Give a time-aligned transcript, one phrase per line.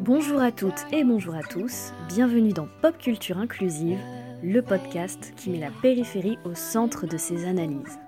[0.00, 4.00] Bonjour à toutes et bonjour à tous, bienvenue dans Pop Culture Inclusive,
[4.42, 8.00] le podcast qui met la périphérie au centre de ses analyses.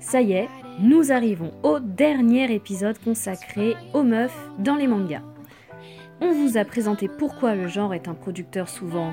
[0.00, 0.48] Ça y est,
[0.80, 5.22] nous arrivons au dernier épisode consacré aux meufs dans les mangas.
[6.20, 9.12] On vous a présenté pourquoi le genre est un producteur souvent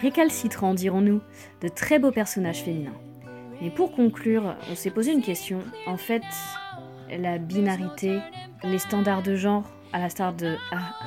[0.00, 1.20] récalcitrant, dirons-nous,
[1.60, 2.98] de très beaux personnages féminins.
[3.62, 5.60] Mais pour conclure, on s'est posé une question.
[5.86, 6.24] En fait,
[7.10, 8.20] la binarité,
[8.62, 10.56] les standards de genre, à la star de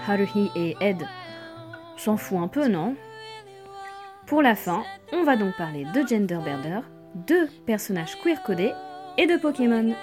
[0.07, 1.05] Haruhi et Ed,
[1.97, 2.95] s'en fout un peu, non?
[4.25, 4.83] Pour la fin,
[5.13, 6.81] on va donc parler de Genderbender,
[7.15, 8.73] de personnages queer codés
[9.17, 9.95] et de Pokémon.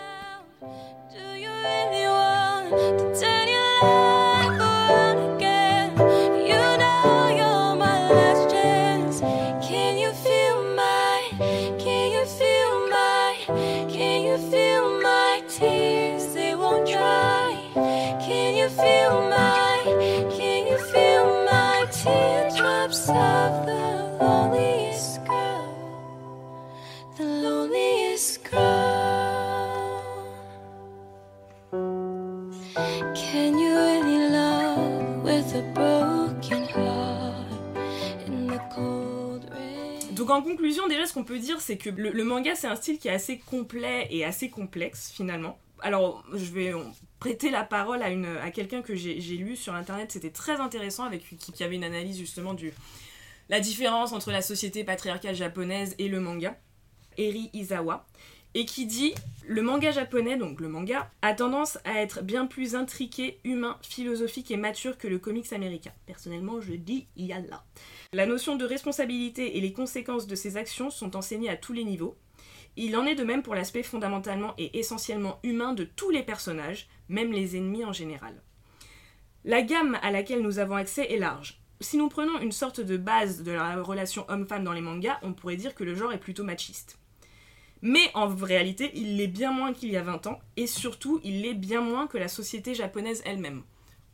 [40.35, 43.09] En conclusion, déjà ce qu'on peut dire, c'est que le, manga c'est un style qui
[43.09, 45.59] est assez complet et assez complexe finalement.
[45.81, 46.73] Alors je vais
[47.21, 48.07] prêter la parole à,
[48.43, 51.77] à quelqu'un que j'ai j'ai lu sur internet, c'était très intéressant, avec qui, qui avait
[51.77, 52.73] une analyse justement du
[53.49, 56.59] la différence entre la société patriarcale japonaise et le manga,
[57.19, 58.07] Eri Izawa,
[58.55, 59.15] et qui dit
[59.47, 64.51] le manga japonais, donc le manga, a tendance à être bien plus intriqué, humain, philosophique
[64.51, 65.93] et mature que le comics américain.
[66.07, 67.63] Personnellement, je dis yalla.
[68.15, 71.85] La notion de responsabilité et les conséquences de ses actions sont enseignées à tous les
[71.85, 72.17] niveaux.
[72.77, 76.89] Il en est de même pour l'aspect fondamentalement et essentiellement humain de tous les personnages,
[77.09, 78.41] même les ennemis en général.
[79.45, 81.61] La gamme à laquelle nous avons accès est large.
[81.81, 85.35] Si nous prenons une sorte de base de la relation homme-femme dans les mangas, on
[85.35, 86.99] pourrait dire que le genre est plutôt machiste.
[87.85, 91.43] Mais en réalité, il l'est bien moins qu'il y a 20 ans, et surtout, il
[91.43, 93.63] l'est bien moins que la société japonaise elle-même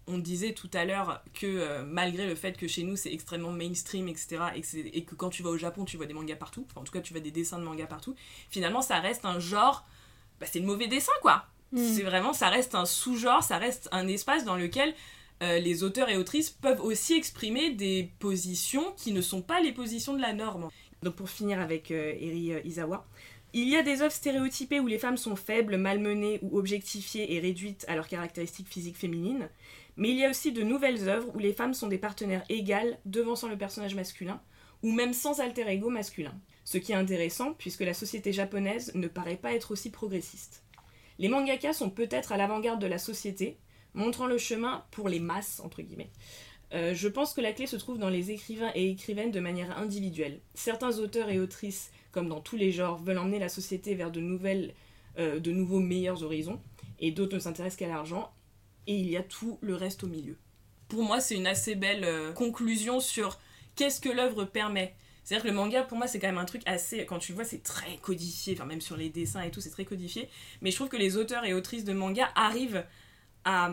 [0.06, 3.52] on disait tout à l'heure que euh, malgré le fait que chez nous c'est extrêmement
[3.52, 6.14] mainstream, etc., et que, c'est- et que quand tu vas au Japon tu vois des
[6.14, 8.16] mangas partout, enfin en tout cas tu vois des dessins de mangas partout,
[8.50, 9.86] finalement ça reste un genre,
[10.40, 11.44] bah, c'est le mauvais dessin quoi.
[11.76, 14.94] C'est vraiment, ça reste un sous-genre, ça reste un espace dans lequel
[15.44, 19.70] euh, les auteurs et autrices peuvent aussi exprimer des positions qui ne sont pas les
[19.70, 20.70] positions de la norme.
[21.04, 23.06] Donc pour finir avec euh, Eri euh, Izawa,
[23.52, 27.40] il y a des œuvres stéréotypées où les femmes sont faibles, malmenées ou objectifiées et
[27.40, 29.48] réduites à leurs caractéristiques physiques féminines.
[29.96, 32.98] Mais il y a aussi de nouvelles œuvres où les femmes sont des partenaires égales,
[33.04, 34.40] devançant le personnage masculin,
[34.82, 36.34] ou même sans alter ego masculin.
[36.64, 40.62] Ce qui est intéressant, puisque la société japonaise ne paraît pas être aussi progressiste.
[41.18, 43.58] Les mangakas sont peut-être à l'avant-garde de la société,
[43.94, 46.10] montrant le chemin pour les masses, entre guillemets.
[46.72, 49.76] Euh, je pense que la clé se trouve dans les écrivains et écrivaines de manière
[49.76, 50.40] individuelle.
[50.54, 54.20] Certains auteurs et autrices, comme dans tous les genres, veulent emmener la société vers de,
[54.20, 54.74] nouvelles,
[55.18, 56.60] euh, de nouveaux meilleurs horizons,
[56.98, 58.32] et d'autres ne s'intéressent qu'à l'argent,
[58.86, 60.36] et il y a tout le reste au milieu.
[60.88, 63.38] Pour moi, c'est une assez belle euh, conclusion sur
[63.76, 64.94] qu'est-ce que l'œuvre permet.
[65.22, 67.04] C'est-à-dire que le manga, pour moi, c'est quand même un truc assez.
[67.06, 69.70] Quand tu le vois, c'est très codifié, enfin, même sur les dessins et tout, c'est
[69.70, 70.28] très codifié.
[70.60, 72.84] Mais je trouve que les auteurs et autrices de manga arrivent
[73.44, 73.72] à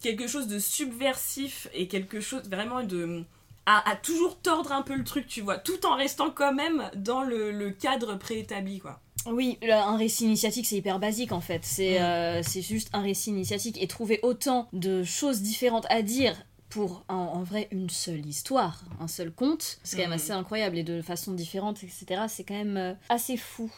[0.00, 3.24] quelque chose de subversif et quelque chose vraiment de.
[3.70, 6.90] À, à toujours tordre un peu le truc, tu vois, tout en restant quand même
[6.96, 9.00] dans le, le cadre préétabli, quoi.
[9.26, 11.64] Oui, un récit initiatique, c'est hyper basique en fait.
[11.64, 12.02] C'est Mm.
[12.02, 16.34] euh, c'est juste un récit initiatique et trouver autant de choses différentes à dire
[16.70, 20.14] pour en, en vrai une seule histoire, un seul conte, c'est quand même Mm.
[20.14, 22.22] assez incroyable et de façon différente, etc.
[22.28, 23.70] C'est quand même euh, assez fou.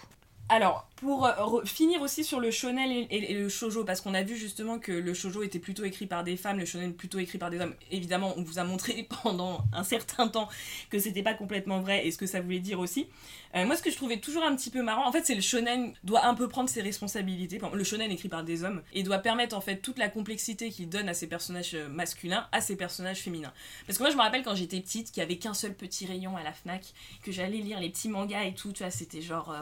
[0.53, 4.37] Alors, pour euh, finir aussi sur le shonen et, le shoujo, parce qu'on a vu
[4.37, 7.51] justement que le shoujo était plutôt écrit par des femmes, le shonen plutôt écrit par
[7.51, 7.75] des hommes.
[7.93, 10.49] Évidemment, on vous a montré pendant un certain temps
[10.91, 13.07] que c'était pas complètement vrai et ce que ça voulait dire aussi.
[13.55, 15.41] Euh, moi, ce que je trouvais toujours un petit peu marrant, en fait, c'est le
[15.41, 17.61] shonen doit un peu prendre ses responsabilités.
[17.73, 20.89] Le shonen écrit par des hommes et doit permettre en fait toute la complexité qu'il
[20.89, 23.53] donne à ses personnages euh, masculins à ses personnages féminins.
[23.87, 26.07] Parce que moi, je me rappelle quand j'étais petite, qu'il y avait qu'un seul petit
[26.07, 26.93] rayon à la Fnac,
[27.23, 29.55] que j'allais lire les petits mangas et tout, tu vois, c'était genre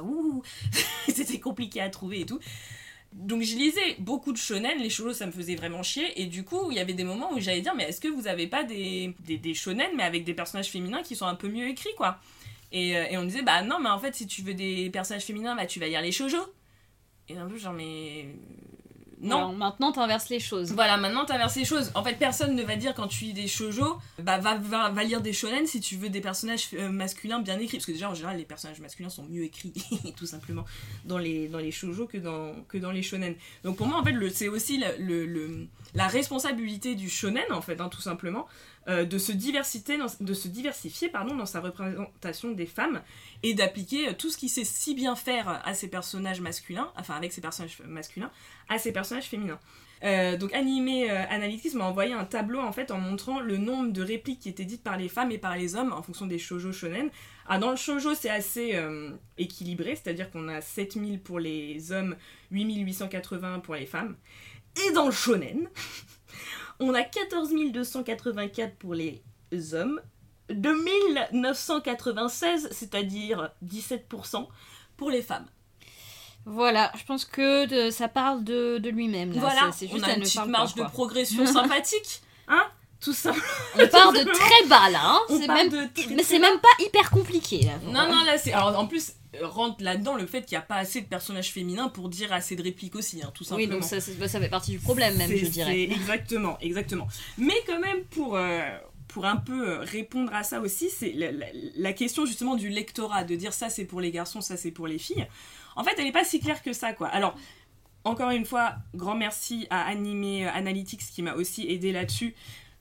[1.08, 2.40] c'était compliqué à trouver et tout.
[3.12, 6.44] Donc je lisais beaucoup de shonen, les shoujo ça me faisait vraiment chier, et du
[6.44, 8.64] coup il y avait des moments où j'allais dire mais est-ce que vous avez pas
[8.64, 12.18] des, des, shonen mais avec des personnages féminins qui sont un peu mieux écrits quoi?
[12.70, 15.24] Et, euh, et on disait bah non mais en fait si tu veux des personnages
[15.24, 16.38] féminins bah tu vas lire les shoujo.
[17.30, 18.26] Et un peu genre mais...
[19.20, 19.36] non.
[19.36, 20.72] Alors, maintenant, t'inverses les choses.
[20.72, 21.90] Voilà, maintenant t'inverses les choses.
[21.94, 25.04] En fait, personne ne va dire quand tu lis des shoujo, bah va, va, va
[25.04, 27.78] lire des shonen si tu veux des personnages euh, masculins bien écrits.
[27.78, 29.72] Parce que déjà, en général, les personnages masculins sont mieux écrits,
[30.16, 30.64] tout simplement,
[31.04, 33.34] dans les, dans les shoujo que dans, que dans les shonen.
[33.64, 37.62] Donc pour moi, en fait, c'est aussi le, le- le- la responsabilité du shonen, en
[37.62, 38.46] fait, hein, tout simplement,
[38.88, 43.02] euh, de, se diversifier pardon, dans sa représentation des femmes
[43.42, 47.14] et d'appliquer euh, tout ce qu'il sait si bien faire à ses personnages masculins, enfin
[47.14, 48.30] avec ses personnages masculins,
[48.70, 49.58] à ses personnages féminins.
[50.04, 54.48] Euh, donc Animé Analytics m'a envoyé un tableau en montrant le nombre de répliques qui
[54.48, 57.10] étaient dites par les femmes et par les hommes en fonction des shoujo shonen.
[57.46, 58.80] Ah, dans le shoujo c'est assez
[59.36, 62.16] équilibré, c'est-à-dire qu'on a 7000 pour les hommes,
[62.52, 64.16] 8880 pour les femmes.
[64.86, 65.68] Et dans le shonen,
[66.80, 69.22] on a 14 284 pour les
[69.74, 70.00] hommes,
[71.32, 74.46] 2996, c'est-à-dire 17%
[74.96, 75.46] pour les femmes.
[76.46, 79.32] Voilà, je pense que de- ça parle de, de lui-même.
[79.32, 79.40] là.
[79.40, 82.64] Voilà, C'est- c'est on juste a une ne petite marge de progression sympathique, hein
[83.00, 83.32] Tout ça.
[83.78, 85.20] On part de très bas là, hein.
[85.28, 85.68] C'est même...
[85.68, 86.48] de très, Mais très c'est bas.
[86.50, 87.72] même pas hyper compliqué là.
[87.84, 88.52] Non, non, là c'est.
[88.52, 91.88] Alors en plus, rentre là-dedans le fait qu'il n'y a pas assez de personnages féminins
[91.88, 93.72] pour dire assez de répliques aussi, hein, tout Oui, simplement.
[93.74, 95.82] donc ça, bah, ça fait partie du problème même, je dirais.
[95.82, 97.06] Exactement, exactement.
[97.36, 98.60] Mais quand même, pour, euh,
[99.06, 101.46] pour un peu euh, répondre à ça aussi, c'est la, la-
[101.76, 104.86] la question justement du lectorat, de dire ça c'est pour les garçons, ça c'est pour
[104.86, 105.26] les filles.
[105.76, 107.08] En fait, elle n'est pas si claire que ça, quoi.
[107.08, 107.36] Alors,
[108.04, 112.34] encore une fois, grand merci à Animé Analytics qui m'a aussi aidé là-dessus.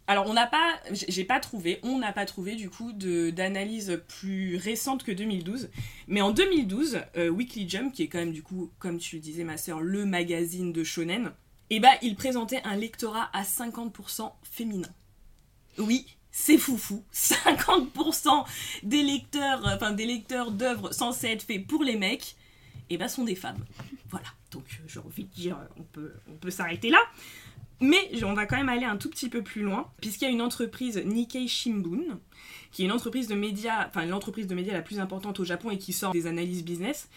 [0.10, 4.56] Alors, on n'a pas, j'ai pas trouvé, on n'a pas trouvé du coup d'analyse plus
[4.56, 5.70] récente que 2012.
[6.08, 9.22] Mais en 2012, euh, Weekly Jump, qui est quand même du coup, comme tu le
[9.22, 11.34] disais ma sœur, le magazine de shonen,
[11.70, 14.88] et bah il présentait un lectorat à 50% féminin.
[15.78, 17.04] Oui, c'est foufou.
[17.14, 18.46] 50%
[18.84, 22.38] des lecteurs, euh, enfin des lecteurs d'œuvres censées être faits pour les mecs,
[22.90, 23.66] et bah sont des femmes.
[24.10, 24.28] Voilà.
[24.52, 27.00] Donc euh, j'ai envie de dire, on peut, on peut s'arrêter là.
[27.80, 30.32] Mais on va quand même aller un tout petit peu plus loin, puisqu'il y a
[30.32, 32.20] une entreprise Nikkei Shimbun,
[32.72, 35.70] qui est une entreprise de médias, enfin l'entreprise de médias la plus importante au Japon
[35.70, 37.10] et qui sort des analyses business,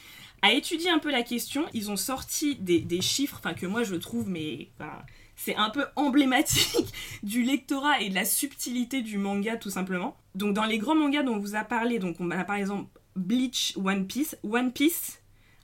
[0.43, 1.65] a étudié un peu la question.
[1.73, 4.69] Ils ont sorti des, chiffres, enfin que moi je trouve, mais
[5.37, 6.93] c'est un peu emblématique
[7.23, 10.17] du lectorat et de la subtilité du manga tout simplement.
[10.35, 12.89] Donc dans les grands mangas dont on vous a parlé, donc on a par exemple
[13.17, 15.21] Bleach, One Piece, One Piece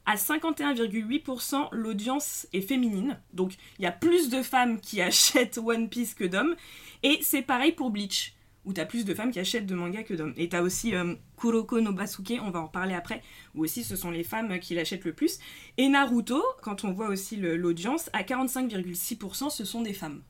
[0.07, 3.21] à 51,8% l'audience est féminine.
[3.33, 6.57] Donc il y a plus de femmes qui achètent One Piece que d'hommes.
[7.03, 10.15] Et c'est pareil pour Bleach, où t'as plus de femmes qui achètent de mangas que
[10.15, 10.35] d'hommes.
[10.37, 13.23] Et t'as aussi euh, Kuroko no Basuke, on va en reparler après,
[13.55, 15.39] où aussi ce sont les femmes qui l'achètent le plus.
[15.77, 20.23] Et Naruto, quand on voit aussi l'audience, à 45,6% ce sont des femmes.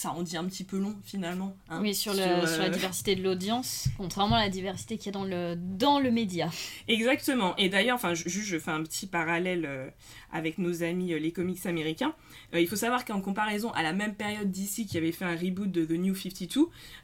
[0.00, 1.54] Ça en dit un petit peu long finalement.
[1.68, 5.06] hein, Oui, sur, le, euh, sur la diversité de l'audience, contrairement à la diversité qu'il
[5.06, 6.48] y a dans le, dans le média.
[6.88, 7.54] Exactement.
[7.58, 9.90] Et d'ailleurs, enfin, juste, je fais un petit parallèle euh,
[10.32, 12.14] avec nos amis euh, les comics américains.
[12.54, 15.70] Il faut savoir qu'en comparaison à la même période d'ici qui avait fait un reboot
[15.70, 16.62] de The New 52,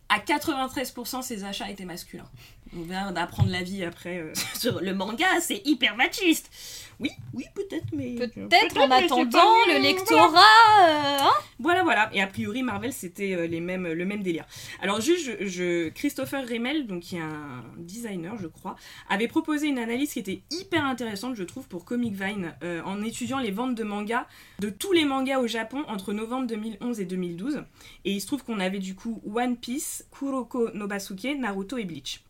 [0.09, 2.31] à 93% ses achats étaient masculins.
[2.77, 6.51] On vient d'apprendre la vie après euh, sur le manga, c'est hyper machiste.
[6.99, 10.41] Oui, oui, peut-être, mais Peut-être en attendant le lectorat.
[10.89, 12.09] euh, hein Voilà, voilà.
[12.15, 14.47] Et a priori, Marvel, c'était euh, les mêmes, le même délire.
[14.81, 18.77] Alors, juste, je, je- Christopher Rimmel, donc qui est un designer, je crois,
[19.11, 23.03] avait proposé une analyse qui était hyper intéressante, je trouve, pour Comic Vine, euh, en
[23.03, 24.27] étudiant les ventes de mangas,
[24.61, 27.63] de tous les mangas au Japon entre novembre 2011 et 2012.
[28.07, 31.85] Et il se trouve qu'on avait du coup One Piece, Kuroko no Basuke, Naruto et
[31.85, 32.23] Bleach.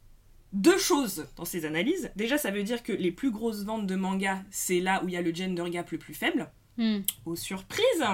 [0.56, 2.10] Deux choses dans ces analyses.
[2.16, 5.12] Déjà, ça veut dire que les plus grosses ventes de mangas, c'est là où il
[5.14, 6.48] y a le gender gap le plus faible
[6.78, 7.00] Hmm.
[7.24, 8.04] aux surprises.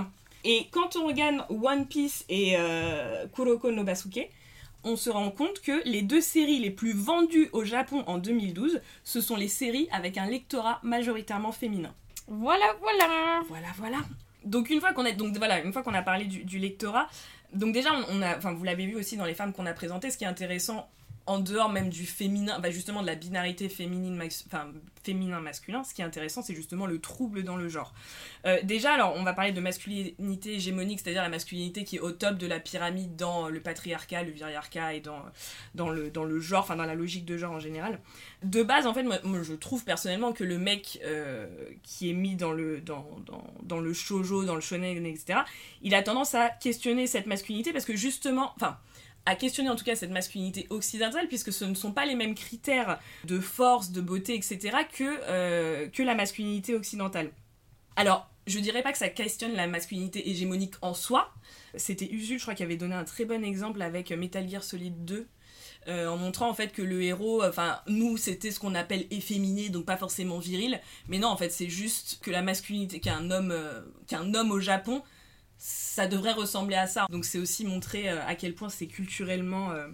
[0.44, 4.28] Et quand on regarde One Piece et euh, Kuroko no Basuke,
[4.84, 8.80] on se rend compte que les deux séries les plus vendues au Japon en 2012,
[9.04, 11.92] ce sont les séries avec un lectorat majoritairement féminin.
[12.28, 13.42] Voilà, voilà.
[13.48, 13.98] Voilà, voilà.
[14.44, 17.08] Donc une fois qu'on a, donc voilà, une fois qu'on a parlé du, du lectorat,
[17.52, 19.72] donc déjà on, on a, enfin vous l'avez vu aussi dans les femmes qu'on a
[19.72, 20.88] présentées, ce qui est intéressant
[21.26, 25.94] en dehors même du féminin, bah justement de la binarité féminine, enfin féminin masculin, ce
[25.94, 27.94] qui est intéressant c'est justement le trouble dans le genre.
[28.46, 32.12] Euh, déjà alors on va parler de masculinité hégémonique, c'est-à-dire la masculinité qui est au
[32.12, 35.22] top de la pyramide dans le patriarcat, le viriarcat et dans
[35.74, 38.00] dans le dans le genre, enfin dans la logique de genre en général
[38.42, 41.46] de base, en fait, moi, moi, je trouve personnellement que le mec euh,
[41.82, 45.40] qui est mis dans le, dans, dans, dans le shoujo, dans le shonen, etc.,
[45.82, 48.78] il a tendance à questionner cette masculinité parce que justement, enfin,
[49.26, 52.34] à questionner en tout cas cette masculinité occidentale puisque ce ne sont pas les mêmes
[52.34, 57.30] critères de force, de beauté, etc., que, euh, que la masculinité occidentale.
[57.96, 61.32] Alors, je dirais pas que ça questionne la masculinité hégémonique en soi.
[61.76, 65.04] C'était Usul, je crois, qui avait donné un très bon exemple avec Metal Gear Solid
[65.04, 65.28] 2
[65.88, 69.68] euh, en montrant en fait que le héros, enfin nous c'était ce qu'on appelle efféminé,
[69.68, 73.50] donc pas forcément viril, mais non en fait c'est juste que la masculinité, qu'un homme,
[73.50, 75.02] euh, qu'un homme au Japon,
[75.64, 77.06] ça devrait ressembler à ça.
[77.08, 79.86] Donc c'est aussi montrer euh, à quel point c'est culturellement, euh,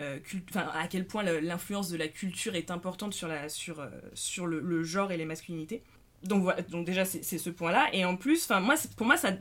[0.00, 0.18] euh,
[0.56, 5.12] à quel point l'influence de la culture est importante sur la, sur, sur le, genre
[5.12, 5.84] et les masculinités.
[6.24, 7.86] Donc voilà, donc déjà c'est ce point-là.
[7.92, 9.36] Et en plus, moi, pour moi, ça-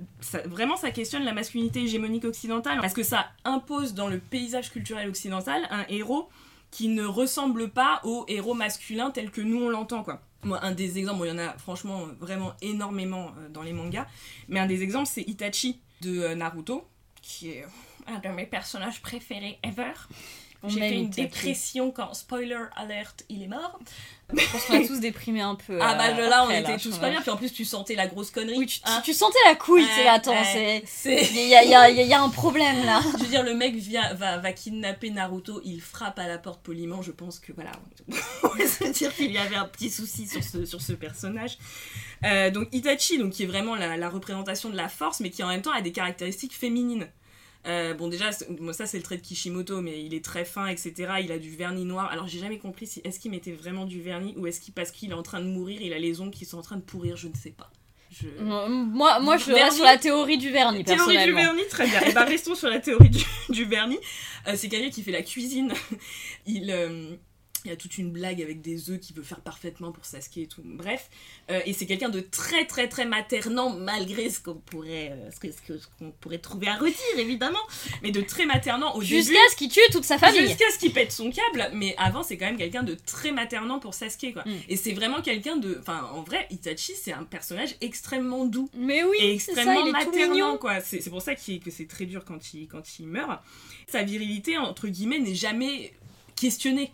[0.45, 5.09] vraiment ça questionne la masculinité hégémonique occidentale parce que ça impose dans le paysage culturel
[5.09, 6.29] occidental un héros
[6.69, 10.21] qui ne ressemble pas au héros masculin tel que nous on l'entend quoi.
[10.43, 14.07] Moi, un des exemples, il y en a franchement vraiment énormément euh, dans les mangas,
[14.47, 16.87] mais un des exemples c'est Itachi de euh, Naruto,
[17.21, 17.65] qui est
[18.07, 19.93] un de mes personnages préférés ever.
[20.69, 23.79] J'ai fait une dépression quand, spoiler alert, il est mort.
[24.35, 25.77] Je pense qu'on a tous déprimé un peu.
[25.81, 27.93] Ah bah euh, là, on était là, tous pas bien, puis en plus tu sentais
[27.93, 28.57] la grosse connerie.
[28.57, 29.01] Oui, tu, tu- hein.
[29.03, 30.83] tu sentais la couille, tu sais, attends, c'est.
[31.33, 33.01] Il y a, il y a- il y a- il y a un problème là.
[33.17, 36.61] Je veux dire, le mec vient, va, va kidnapper Naruto, il frappe à la porte
[36.63, 37.01] poliment.
[37.01, 37.71] Je pense que voilà,
[38.43, 41.57] on se dire qu'il y avait un petit souci sur ce, sur ce personnage.
[42.23, 45.43] Euh, donc Itachi, donc, qui est vraiment la, la représentation de la force, mais qui
[45.43, 47.07] en même temps a des caractéristiques féminines.
[47.65, 48.29] Euh, bon déjà,
[48.59, 50.93] moi, ça c'est le trait de Kishimoto, mais il est très fin, etc.
[51.21, 52.09] Il a du vernis noir.
[52.11, 54.91] Alors j'ai jamais compris si est-ce qu'il mettait vraiment du vernis ou est-ce qu'il parce
[54.91, 56.81] qu'il est en train de mourir, il a les ongles qui sont en train de
[56.81, 57.71] pourrir, je ne sais pas.
[58.11, 58.27] Je...
[58.43, 62.01] Moi, moi je Vernis reste sur la théorie du vernis, Théorie du vernis, très bien.
[62.01, 63.97] Et bah restons sur la théorie du, du vernis.
[64.47, 65.73] Euh, c'est quelqu'un qui fait la cuisine.
[66.45, 67.15] Il, euh,
[67.65, 70.37] il y a toute une blague avec des œufs qu'il veut faire parfaitement pour Sasuke
[70.37, 70.61] et tout.
[70.65, 71.09] Bref.
[71.49, 75.39] Euh, et c'est quelqu'un de très très très maternant, malgré ce qu'on pourrait, euh, ce
[75.39, 77.59] que- qu'on pourrait trouver à redire, évidemment.
[78.01, 79.15] Mais de très maternant au début.
[79.15, 80.41] Jusqu'à ce qu'il tue toute sa famille.
[80.47, 83.79] Jusqu'à ce qu'il pète son câble, mais avant c'est quand même quelqu'un de très maternant
[83.79, 84.43] pour Sasuke quoi.
[84.45, 84.51] Mm.
[84.69, 89.03] Et c'est vraiment quelqu'un de, enfin en vrai Itachi c'est un personnage extrêmement doux Mais
[89.03, 90.57] oui, et c'est ça, extrêmement il est tout maternant mignon.
[90.57, 90.81] quoi.
[90.81, 93.41] C'est c'est pour ça qu'il- que c'est très dur quand il, quand il meurt.
[93.87, 95.93] Sa virilité entre guillemets n'est jamais
[96.35, 96.91] questionnée.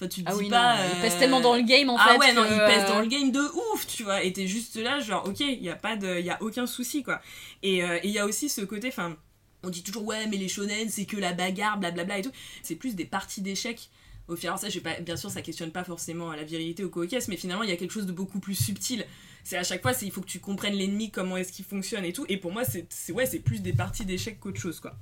[0.00, 0.76] Enfin tu te Ah dis oui, pas.
[0.76, 2.18] non, il euh, pèse tellement dans le game en ah fait.
[2.18, 3.40] ouais non il pèse dans euh, le game de
[3.74, 6.24] ouf tu vois et t'es juste là genre ok il y a pas de il
[6.24, 7.20] y a aucun souci quoi
[7.62, 9.14] et euh, et il y a aussi ce côté enfin
[9.62, 12.76] on dit toujours ouais mais les shonen c'est que la bagarre blablabla et tout c'est
[12.76, 13.90] plus des parties d'échecs
[14.26, 16.88] au final ça je vais pas bien sûr ça questionne pas forcément la virilité au
[16.88, 19.04] cocasse mais finalement il y a quelque chose de beaucoup plus subtil
[19.44, 22.12] c'est à chaque fois il faut que tu comprennes l'ennemi comment est-ce qu'il fonctionne et
[22.12, 24.94] tout et pour moi c'est ouais c'est plus des parties d'échecs qu'autre chose quoi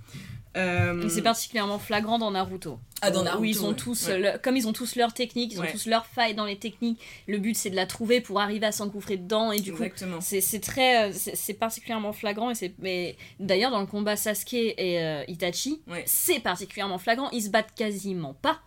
[0.57, 2.81] Euh, c'est particulièrement flagrant dans Naruto.
[3.01, 3.75] Ah, dans Où Naruto, ils ont ouais.
[3.77, 4.19] tous, Ouais.
[4.19, 5.71] le- comme ils ont tous leurs techniques, ils ont Ouais.
[5.73, 6.99] tous leurs failles dans les techniques.
[7.29, 10.21] Le but c'est de la trouver pour arriver à s'engouffrer dedans et du coup exactement
[10.21, 15.01] c'est très, euh, c'est particulièrement flagrant et c'est, mais d'ailleurs dans le combat Sasuke et
[15.01, 17.31] euh, Itachi, c'est particulièrement flagrant.
[17.31, 18.61] Ils se battent quasiment pas.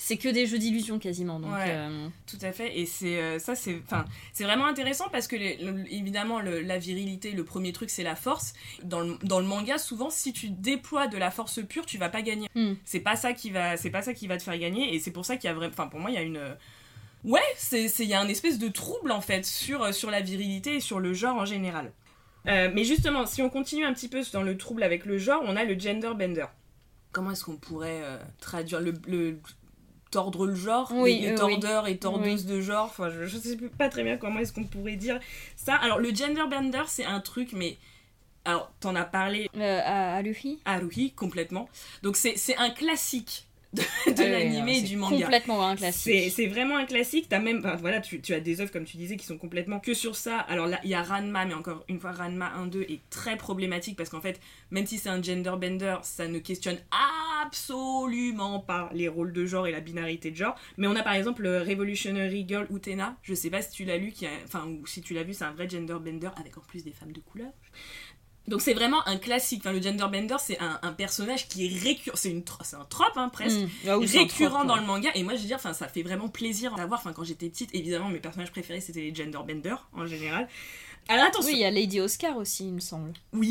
[0.00, 1.40] C'est que des jeux d'illusion quasiment.
[1.40, 5.36] Donc euh, Tout à fait, et c'est ça, c'est enfin c'est vraiment intéressant parce que
[5.36, 8.52] les- le- évidemment le- la virilité, le premier truc c'est la force.
[8.82, 12.08] Dans le, dans le manga, souvent si tu déploies de la force pure, tu vas
[12.08, 12.48] pas gagner.
[12.54, 12.74] Hmm.
[12.84, 15.10] C'est pas ça qui va, c'est pas ça qui va te faire gagner, et c'est
[15.10, 16.40] pour ça qu'il y a vraiment, enfin pour moi il y a une
[17.24, 17.40] ouais,
[17.72, 21.00] il y a un espèce de trouble en fait sur sur la virilité et sur
[21.00, 21.92] le genre en général.
[22.46, 25.42] Euh, mais justement, si on continue un petit peu dans le trouble avec le genre,
[25.44, 26.46] on a le gender bender.
[27.12, 29.38] Comment est-ce qu'on pourrait euh, traduire le, le-
[30.10, 33.36] tordre le genre Oui, les, les oui, tordeurs et tordeuses de genre enfin je, je
[33.36, 35.18] sais pas très bien comment est-ce qu'on pourrait dire
[35.56, 35.74] ça.
[35.74, 37.76] Alors le gender bender c'est un truc mais
[38.44, 40.60] alors t'en as parlé euh, à, à Luffy?
[40.64, 41.68] Haruhi complètement.
[42.02, 43.82] Donc c'est un classique de,
[44.14, 46.30] de Ah oui, l'anime et c'est du manga Complètement un c'est classique.
[46.30, 47.26] c'est vraiment un classique.
[47.28, 49.94] T'as même, voilà, tu, tu as des œuvres comme tu disais qui sont complètement que
[49.94, 50.38] sur ça.
[50.38, 53.96] Alors là, il y a Ranma, mais encore une fois, Ranma 1-2 est très problématique
[53.96, 56.78] parce qu'en fait, même si c'est un gender bender, ça ne questionne
[57.42, 60.54] absolument pas les rôles de genre et la binarité de genre.
[60.78, 63.16] Mais on a par exemple le Revolutionary Girl Utena.
[63.22, 65.34] Je sais pas si tu l'as lu, qui a- enfin, ou si tu l'as vu,
[65.34, 67.50] c'est un vrai gender bender avec en plus des femmes de couleur.
[68.48, 69.60] Donc c'est vraiment un classique.
[69.62, 72.16] Enfin, le gender bender, c'est un, un personnage qui est récurrent.
[72.16, 73.68] C'est une, tro- c'est un trope hein, presque Mm.
[73.88, 74.80] Ah oui, récurrent trope, dans ouais.
[74.80, 77.24] le manga et moi je veux dire enfin ça fait vraiment plaisir d'avoir enfin quand
[77.24, 80.48] j'étais petite évidemment mes personnages préférés c'était les genderbender en général
[81.08, 83.12] alors attention Oui, il y a Lady Oscar aussi, il me semble.
[83.32, 83.50] oui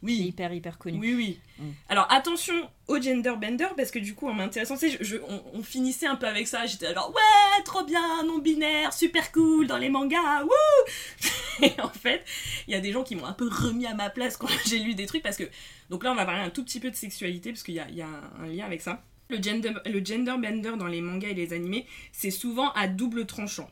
[0.00, 0.98] Qui est oui hyper hyper connu.
[0.98, 1.72] oui oui Mm.
[1.90, 2.54] alors attention
[2.88, 6.26] au genderbender parce que du coup en m'intéressant je, je- on, on finissait un peu
[6.26, 11.62] avec ça j'étais alors ouais trop bien non binaire super cool dans les mangas wouh
[11.66, 12.24] et en fait
[12.66, 14.78] il y a des gens qui m'ont un peu remis à ma place quand j'ai
[14.78, 15.44] lu des trucs parce que
[15.90, 17.86] donc là on va parler un tout petit peu de sexualité parce qu'il y a,
[17.90, 21.02] il y a un, un lien avec ça le gender, le gender bender dans les
[21.02, 23.68] mangas et les animés c'est souvent à double tranchant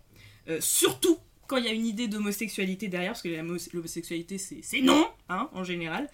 [0.50, 1.18] Euh, surtout
[1.48, 3.28] quand il y a une idée d'homosexualité derrière parce que
[3.72, 6.08] l'homosexualité c'est non hein, en général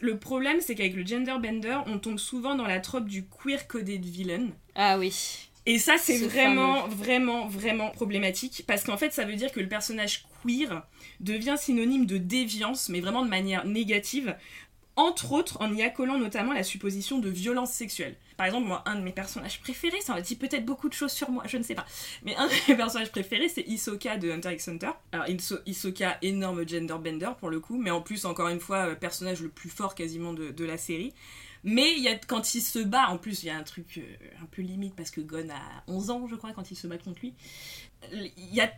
[0.00, 3.66] le problème c'est qu'avec le gender bender on tombe souvent dans la trope du queer
[3.66, 5.48] coded villain Ah oui.
[5.66, 9.60] et ça, c'est Ce vraiment, vraiment, vraiment problématique parce qu'en fait, ça veut dire que
[9.60, 10.86] le personnage queer
[11.20, 14.36] devient synonyme de déviance, mais vraiment de manière négative.
[14.96, 18.16] Entre autres en y accolant notamment la supposition de violence sexuelle.
[18.36, 21.30] Par exemple, moi, un de mes personnages préférés, ça dit peut-être beaucoup de choses sur
[21.30, 21.86] moi, je ne sais pas,
[22.24, 24.90] mais un de mes personnages préférés, c'est Hisoka de Hunter x Hunter.
[25.12, 28.88] Alors, Iso- Hisoka, énorme gender bender pour le coup, mais en plus, encore une fois,
[28.88, 31.12] euh, personnage le plus fort quasiment de, de la série.
[31.66, 34.02] Mais y a, quand il se bat, en plus, il y a un truc euh,
[34.42, 36.98] un peu limite parce que Gon a 11 ans, je crois, quand il se bat
[36.98, 37.34] contre lui.
[38.12, 38.70] Il y a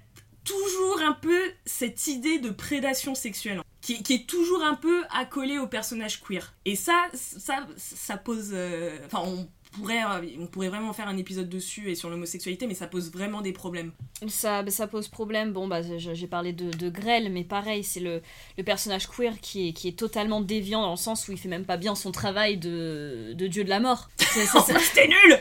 [0.47, 5.59] toujours un peu cette idée de prédation sexuelle qui, qui est toujours un peu accolée
[5.59, 6.55] au personnage queer.
[6.65, 8.50] Et ça, ça, ça pose.
[8.53, 12.66] euh, Enfin, on pourrait, euh, on pourrait vraiment faire un épisode dessus et sur l'homosexualité,
[12.66, 13.92] mais ça pose vraiment des problèmes.
[14.28, 15.52] Ça, ça pose problème.
[15.52, 18.23] Bon, bah, j'ai parlé de, de Grell, mais pareil, c'est le,
[18.59, 21.49] le personnage queer qui est, qui est totalement déviant dans le sens où il fait
[21.49, 24.09] même pas bien son travail de, de dieu de la mort.
[24.18, 24.47] C'est-
[25.09, 25.38] nul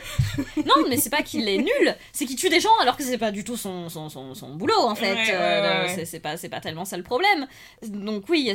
[0.66, 3.18] non, mais c'est pas qu'il est nul, c'est qu'il tue des gens alors que c'est
[3.18, 5.14] pas du tout son, son, son, son boulot en fait.
[5.14, 7.48] Ouais, ouais, Euh, ouais, c'est- pas, tellement ça le problème.
[7.88, 8.50] Donc, oui,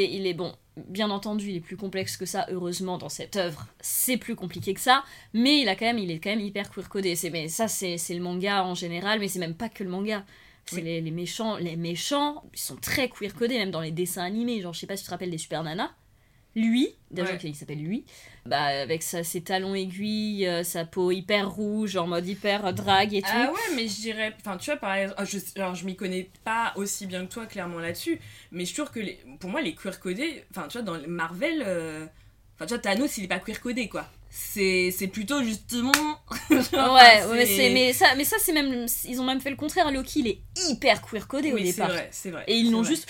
[0.00, 0.52] est, il est bon.
[0.88, 3.66] Bien entendu, il est plus complexe que ça, heureusement, dans cette œuvre.
[3.80, 6.70] C'est plus compliqué que ça, mais il, a quand même, il est quand même hyper
[6.70, 7.16] queer codé.
[7.16, 9.90] C'est, mais ça, c'est, c'est le manga en général, mais c'est même pas que le
[9.90, 10.24] manga.
[10.66, 10.82] C'est Oui.
[10.82, 11.56] les, les méchants.
[11.56, 14.60] Les méchants, ils sont très queer codés, même dans les dessins animés.
[14.60, 15.90] Genre, je sais pas si tu te rappelles des Super Nana.
[16.56, 17.38] Lui, déjà Ouais.
[17.38, 18.04] qu'il s'appelle lui,
[18.44, 23.14] bah, avec sa, ses talons aiguilles, euh, sa peau hyper rouge, en mode hyper drague
[23.14, 23.28] et tout.
[23.32, 24.34] Ah ouais, mais je dirais.
[24.40, 25.14] Enfin, tu vois, par exemple.
[25.18, 28.18] ah, Je, alors, je m'y connais pas aussi bien que toi, clairement, là-dessus.
[28.50, 30.44] Mais je suis sûre que les, pour moi, les queer codés.
[30.50, 31.62] Enfin, tu vois, dans Marvel.
[31.64, 32.04] euh,
[32.56, 34.06] Enfin, tu vois, Thanos, il est pas queer codé, quoi.
[34.28, 35.92] C'est c'est plutôt justement.
[36.50, 39.56] genre, Ouais, ouais, mais, c'est- ça, mais ça c'est même, ils ont même fait le
[39.56, 39.90] contraire.
[39.90, 41.88] Loki, il est hyper queer codé au Oui, c'est départ.
[41.90, 42.44] vrai, c'est vrai.
[42.48, 43.08] Et ils c'est l'ont juste,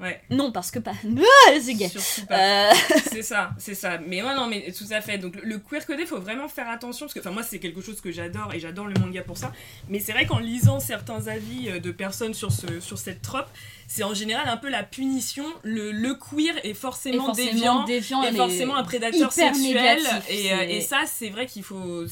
[0.00, 0.92] Ouais, non parce que pas,
[1.60, 1.90] c'est gay.
[2.30, 2.70] Euh,
[3.10, 3.98] c'est ça, c'est ça.
[3.98, 5.18] Mais ouais, non, mais tout à fait.
[5.18, 7.80] Donc le, le queer codé, faut vraiment faire attention parce que, enfin, moi, c'est quelque
[7.80, 9.52] chose que j'adore et j'adore le manga pour ça.
[9.88, 13.48] Mais c'est vrai qu'en lisant certains avis euh, de personnes sur ce, sur cette trope,
[13.88, 15.44] c'est en général un peu la punition.
[15.62, 17.84] Le, le queer est et forcément, forcément déviant.
[17.84, 22.04] déviant, Et forcément un prédateur sexuel et, euh, et ça c'est vrai qu'il faut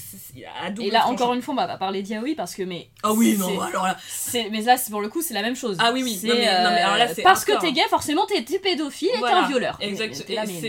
[0.61, 2.88] à Et là encore une fois, on va pas parler d'Yaoi parce que mais.
[3.02, 3.97] ah oui non alors là
[4.50, 5.76] mais là pour le coup c'est la même chose.
[5.78, 6.18] Ah oui, oui.
[6.25, 9.18] Non, mais- non, mais alors là, euh, parce que t'es gay, forcément t'es, pédophile et
[9.18, 9.76] Voilà, t'es un violeur.
[9.80, 10.14] Exact,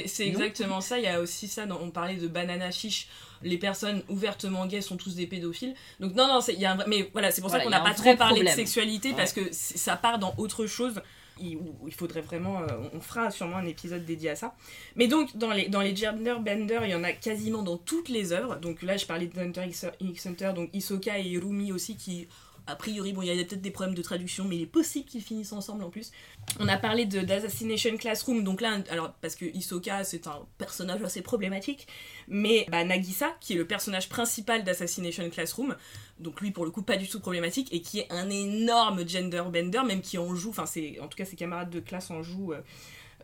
[0.08, 0.98] c'est exactement ça.
[0.98, 1.66] Il y a aussi ça.
[1.66, 3.08] Dans, on parlait de banana chiche.
[3.44, 5.76] Les personnes ouvertement gays sont tous des pédophiles.
[6.00, 7.70] Donc non, non, c'est- il y a un vrai- mais voilà, c'est pour Voilà, ça
[7.70, 8.54] qu'on n'a pas trop parlé problème.
[8.54, 11.02] de sexualité parce que ça part dans autre chose.
[11.40, 14.56] Il, il faudrait vraiment, euh, on fera sûrement un épisode dédié à ça.
[14.96, 18.10] Mais donc dans les dans les gender bender, il y en a quasiment dans toutes
[18.10, 18.56] les œuvres.
[18.56, 19.62] Donc là, je parlais de Hunter
[20.02, 22.28] x Hunter, donc Hisoka et Hirumi aussi qui
[22.68, 25.06] a priori, bon, il y a peut-être des problèmes de traduction, mais il est possible
[25.06, 26.12] qu'ils finissent ensemble en plus.
[26.60, 31.22] On a parlé d'Assassination Classroom, donc là, alors parce que Hisoka c'est un personnage assez
[31.22, 31.88] problématique,
[32.28, 35.76] mais bah, Nagisa, qui est le personnage principal d'Assassination Classroom,
[36.20, 39.44] donc lui pour le coup pas du tout problématique, et qui est un énorme gender
[39.52, 42.54] bender, même qui en joue, en tout cas ses camarades de classe en jouent.
[42.54, 42.62] euh,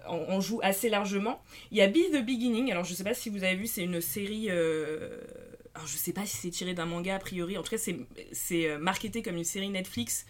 [0.06, 1.42] en, en jouent assez largement.
[1.72, 3.84] Il y a Be the Beginning, alors je sais pas si vous avez vu, c'est
[3.84, 4.48] une série.
[4.50, 5.22] euh,
[5.76, 8.68] alors je sais pas si c'est tiré d'un manga a priori, en tout cas c'est,
[8.68, 10.26] euh, marketé comme une série Netflix.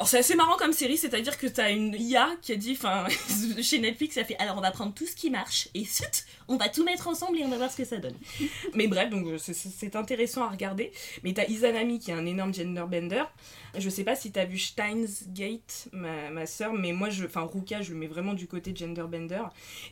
[0.00, 3.04] Alors c'est assez marrant comme série, c'est-à-dire que t'as une IA qui a dit, enfin,
[3.62, 6.56] chez Netflix, ça fait alors on va prendre tout ce qui marche et zut, on
[6.56, 8.14] va tout mettre ensemble et on va voir ce que ça donne.
[8.74, 10.90] Mais bref, donc c'est- intéressant à regarder.
[11.22, 13.24] Mais t'as Izanami qui est un énorme gender bender.
[13.76, 17.42] Je sais pas si t'as vu Steins Gate, ma, ma soeur, mais moi, je, enfin
[17.52, 19.42] Ruka, je le mets vraiment du côté gender bender.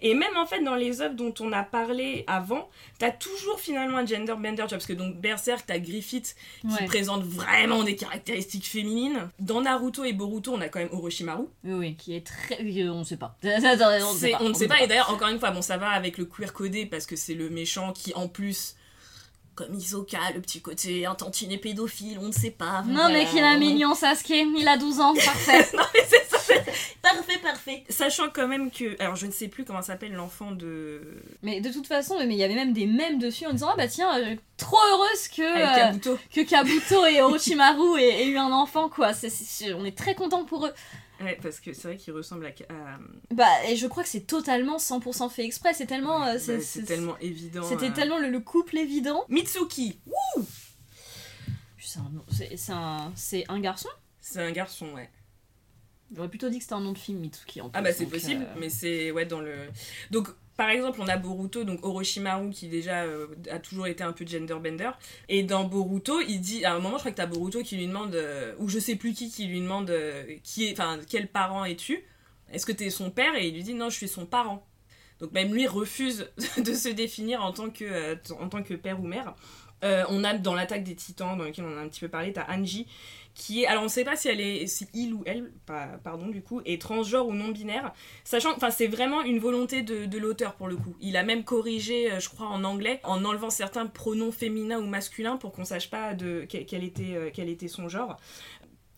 [0.01, 3.99] Et même en fait dans les œuvres dont on a parlé avant, t'as toujours finalement
[3.99, 6.87] un gender bender, tu vois, parce que donc Berserk, t'as Griffith qui Ouais.
[6.87, 9.29] présente vraiment des caractéristiques féminines.
[9.39, 11.45] Dans Naruto et Boruto, on a quand même Orochimaru.
[11.65, 12.59] Oui, oui, qui est très.
[12.61, 13.37] euh, On sait pas.
[13.45, 16.53] on ne sait pas, et d'ailleurs, encore une fois, bon, ça va avec le queer
[16.53, 18.75] codé parce que c'est le méchant qui, en plus,
[19.55, 22.83] comme Isoka, le petit côté un tantinet pédophile, on ne sait pas.
[22.87, 23.09] Non, Voilà.
[23.19, 25.67] mais qu'il a mignon Sasuke, il a 12 ans, parfait.
[25.77, 26.28] non, mais c'est-
[27.03, 27.85] parfait, parfait.
[27.89, 31.71] Sachant quand même que, alors je ne sais plus comment s'appelle l'enfant de mais de
[31.71, 34.19] toute façon, mais il y avait même des mèmes dessus en disant Ah bah tiens,
[34.19, 36.19] euh, trop heureuse que, avec euh, Kabuto.
[36.35, 39.13] que Kabuto et Orochimaru aient, aient eu un enfant, quoi.
[39.77, 40.73] On est très content pour eux.
[41.21, 42.51] Ouais, parce que c'est vrai qu'il ressemble à.
[42.73, 42.99] à-
[43.35, 46.25] Bah, et je crois que c'est totalement 100% fait exprès, c'est tellement.
[46.25, 47.65] euh, c'est- tellement évident.
[47.65, 47.93] C'était euh.
[47.93, 49.25] tellement le, le couple évident.
[49.29, 49.99] Mitsuki,
[51.79, 53.89] C'est un, c'est- c'est un, c'est un garçon?
[54.21, 55.09] C'est un garçon, ouais.
[56.15, 57.61] J'aurais plutôt dit que c'était un nom de film, Mitsuki.
[57.61, 59.55] En Ah plus, bah c'est possible, euh, mais c'est ouais dans le.
[60.11, 64.13] Donc par exemple on a Boruto, donc Orochimaru qui déjà euh, a toujours été un
[64.13, 64.91] peu genderbender,
[65.29, 67.87] et dans Boruto il dit à un moment je crois que t'as Boruto qui lui
[67.87, 71.29] demande euh, ou je sais plus qui qui lui demande euh, qui est enfin quel
[71.29, 72.03] parent es-tu?
[72.53, 73.37] Est-ce que t'es son père?
[73.37, 74.67] Et il lui dit non je suis son parent.
[75.21, 76.27] Donc même lui refuse
[76.59, 79.37] de se définir en tant que en tant que père ou mère.
[79.83, 82.53] On a dans l'attaque des titans, dans lequel on a un petit peu parlé, t'as
[82.53, 82.89] Angie,
[83.39, 83.67] qui est.
[83.67, 84.67] Alors on sait pas si elle est.
[84.93, 85.51] il ou elle,
[86.05, 87.95] pardon du coup, est transgenre ou non binaire.
[88.25, 90.95] Sachant enfin, c'est vraiment une volonté de, de l'auteur pour le coup.
[91.01, 94.87] Il a même corrigé, euh, je crois, en anglais, en enlevant certains pronoms féminins ou
[94.87, 96.47] masculins pour qu'on sache pas de
[96.85, 98.19] était, euh, quel était son genre.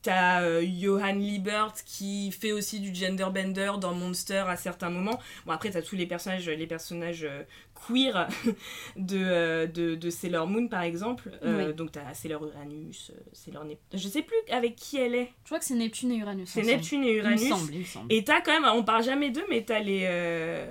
[0.02, 5.20] T'as euh, Johan Liebert qui fait aussi du gender bender dans Monster à certains moments.
[5.44, 7.42] Bon après t'as tous les personnages, les personnages euh,
[7.86, 8.26] queer
[8.96, 11.30] de, euh, de, de Sailor Moon par exemple.
[11.44, 11.74] Oui.
[11.74, 13.78] Donc t'as Sailor Uranus, Sailor Nep...
[13.92, 15.32] Je sais plus avec qui elle est.
[15.44, 16.48] Je crois que c'est Neptune et Uranus.
[16.48, 16.62] C'est.
[16.62, 17.48] Neptune et Il me Uranus.
[17.48, 18.12] semble, il me semble.
[18.12, 20.64] Et t'as quand même, on parle jamais d'eux, mais t'as les,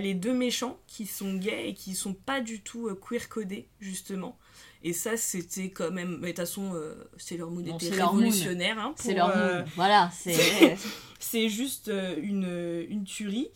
[0.00, 4.38] les deux méchants qui sont gays et qui sont pas du tout queer codés, justement.
[4.84, 6.18] Et ça, c'était quand même.
[6.20, 8.06] Mais de toute façon, euh, Sailor Moon Bon, était Moon.
[8.10, 8.78] révolutionnaire.
[8.78, 9.68] hein, C'est leur euh, mood.
[9.76, 10.76] Voilà, c'est.
[11.18, 13.48] c'est juste euh, une, une tuerie.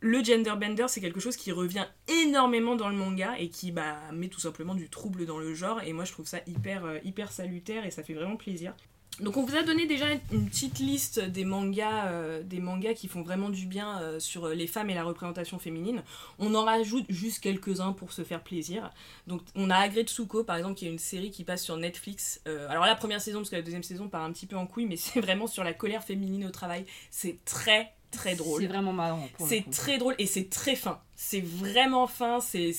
[0.00, 4.28] Le genderbender, c'est quelque chose qui revient énormément dans le manga et qui bah, met
[4.28, 5.80] tout simplement du trouble dans le genre.
[5.82, 8.74] Et moi, je trouve ça hyper, hyper salutaire et ça fait vraiment plaisir.
[9.20, 13.08] Donc, on vous a donné déjà une petite liste des mangas, euh, des mangas qui
[13.08, 16.02] font vraiment du bien euh, sur les femmes et la représentation féminine.
[16.38, 18.90] On en rajoute juste quelques-uns pour se faire plaisir.
[19.26, 22.42] Donc, on a Agretsuko, par exemple, qui est une série qui passe sur Netflix.
[22.46, 24.66] Euh, alors, la première saison, parce que la deuxième saison part un petit peu en
[24.66, 26.84] couille, mais c'est vraiment sur la colère féminine au travail.
[27.10, 28.60] C'est très, très drôle.
[28.60, 29.28] C'est vraiment marrant.
[29.38, 31.00] C'est très drôle et c'est très fin.
[31.14, 32.74] C'est vraiment fin, c'est-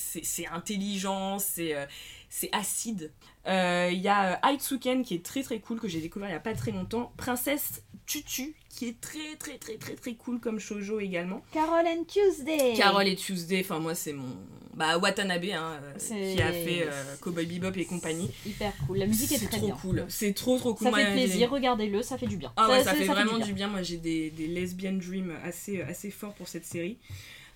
[0.51, 1.85] intelligent, c'est euh,
[2.29, 3.11] c'est acide.
[3.47, 6.33] Euh, Il y a euh, Aitsuken qui est très très cool, que j'ai découvert il
[6.33, 7.13] y a pas très longtemps.
[7.17, 11.41] Princesse Tutu qui est très très très très très cool comme shoujo également.
[11.51, 12.73] Carol and Tuesday.
[12.75, 14.27] Carol et Tuesday, enfin moi c'est mon...
[14.75, 18.29] Bah Watanabe hein, euh, qui a fait euh, Cowboy Bebop et compagnie.
[18.45, 18.97] Hyper cool.
[18.99, 19.75] La musique est, C'est très trop bien.
[19.81, 20.05] cool.
[20.07, 20.85] C'est trop trop cool.
[20.85, 22.53] Ça Moi, fait plaisir, regardez-le, ça fait du bien.
[22.55, 23.65] Ah ouais, ça, fait vraiment du du bien.
[23.65, 23.67] bien.
[23.69, 26.99] Moi, j'ai des, des lesbian dreams assez, assez forts pour cette série.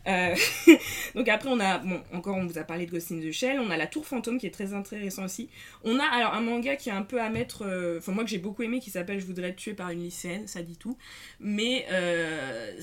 [0.08, 0.36] Euh,
[1.16, 1.82] donc après, on a,
[2.14, 3.60] encore, on vous a parlé de Ghost in the Shell.
[3.60, 5.50] On a La Tour Fantôme qui est très intéressant aussi.
[5.84, 8.30] On a alors un manga qui est un peu à mettre, euh, enfin moi que
[8.30, 10.98] j'ai beaucoup aimé, qui s'appelle Je voudrais être tué par une lycéenne, ça dit tout.
[11.40, 12.80] Mais euh,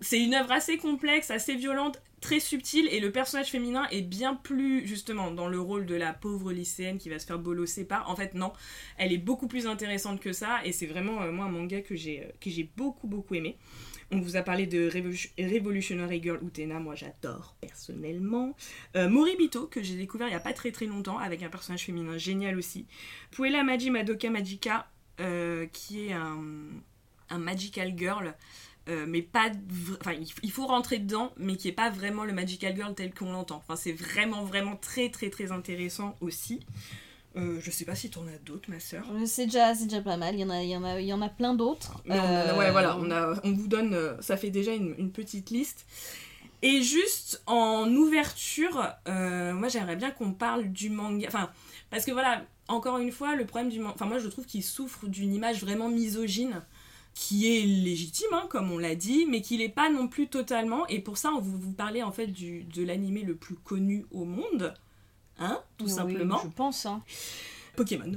[0.00, 4.34] c'est une œuvre assez complexe, assez violente, très subtile, et le personnage féminin est bien
[4.34, 8.10] plus justement dans le rôle de la pauvre lycéenne qui va se faire bolosser par.
[8.10, 8.52] En fait, non,
[8.98, 12.28] elle est beaucoup plus intéressante que ça, et c'est vraiment moi un manga que j'ai
[12.40, 13.56] que j'ai beaucoup beaucoup aimé.
[14.12, 18.56] On vous a parlé de Revolution- Revolutionary Girl Utena, moi j'adore personnellement.
[18.96, 21.84] Euh, Moribito, que j'ai découvert il y a pas très très longtemps, avec un personnage
[21.84, 22.86] féminin génial aussi.
[23.30, 24.88] Puella Maji Madoka Magica,
[25.20, 26.38] euh, qui est un,
[27.38, 28.34] magical girl.
[28.88, 29.52] euh, mais pas
[30.00, 33.30] enfin il faut rentrer dedans mais qui est pas vraiment le magical girl tel qu'on
[33.30, 36.60] l'entend enfin c'est vraiment vraiment très très très intéressant aussi
[37.36, 40.16] Euh, je sais pas si t'en as d'autres ma sœur Euh, C'est déjà, déjà pas
[40.16, 42.02] mal, il y en a, il y en a, il y en a plein d'autres.
[42.08, 45.50] ouais, Euh, voilà, on, a, on vous donne, euh, ça fait déjà une, une petite
[45.50, 45.86] liste.
[46.62, 51.26] Et juste en ouverture, euh, moi j'aimerais bien qu'on parle du manga.
[51.28, 51.50] Enfin,
[51.88, 53.94] parce que voilà, encore une fois, le problème du manga.
[53.94, 56.62] Enfin, moi je trouve qu'il souffre d'une image vraiment misogyne,
[57.14, 60.86] qui est légitime, hein, comme on l'a dit, mais qui l'est pas non plus totalement.
[60.88, 64.04] Et pour ça, on vous, vous parler en fait du, de l'animé le plus connu
[64.10, 64.74] au monde,
[65.40, 67.02] hein, tout oui, simplement, Je pense, hein.
[67.76, 68.12] Pokémon.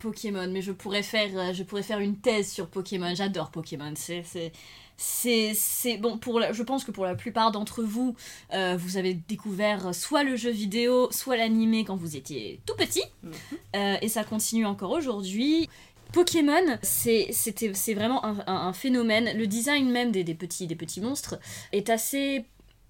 [0.00, 3.14] Pokémon, mais je pourrais faire, euh, je pourrais faire une thèse sur Pokémon.
[3.14, 3.92] J'adore Pokémon.
[3.94, 4.50] C'est, c'est,
[4.96, 6.18] c'est, c'est bon.
[6.18, 8.16] Pour, la- je pense que pour la plupart d'entre vous,
[8.52, 13.04] euh, vous avez découvert soit le jeu vidéo, soit l'animé quand vous étiez tout petit,
[13.22, 13.32] Mhm.
[13.76, 15.68] Euh, et ça continue encore aujourd'hui.
[16.12, 19.30] Pokémon, c'est, c'était, c'est vraiment un, un- un phénomène.
[19.38, 21.38] Le design même des, des petits, des petits monstres
[21.72, 22.44] est assez,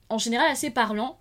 [0.08, 1.18] en général, assez parlant.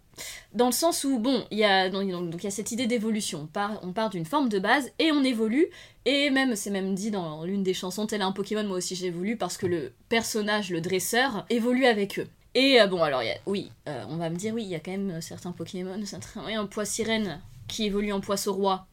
[0.53, 3.41] Dans le sens où, bon, il y a, donc, y a cette idée d'évolution.
[3.43, 5.67] On part, on part d'une forme de base et on évolue.
[6.05, 9.37] Et même, c'est même dit dans l'une des chansons, tel un Pokémon, moi aussi j'évolue
[9.37, 12.27] parce que le personnage, le dresseur, évolue avec eux.
[12.53, 14.69] Et euh, bon, alors, il y a- oui, euh, on va me dire, oui, il
[14.69, 18.19] y a quand même euh, certains Pokémon, certains, oui, un poids sirène qui évolue en
[18.19, 18.87] poisson roi.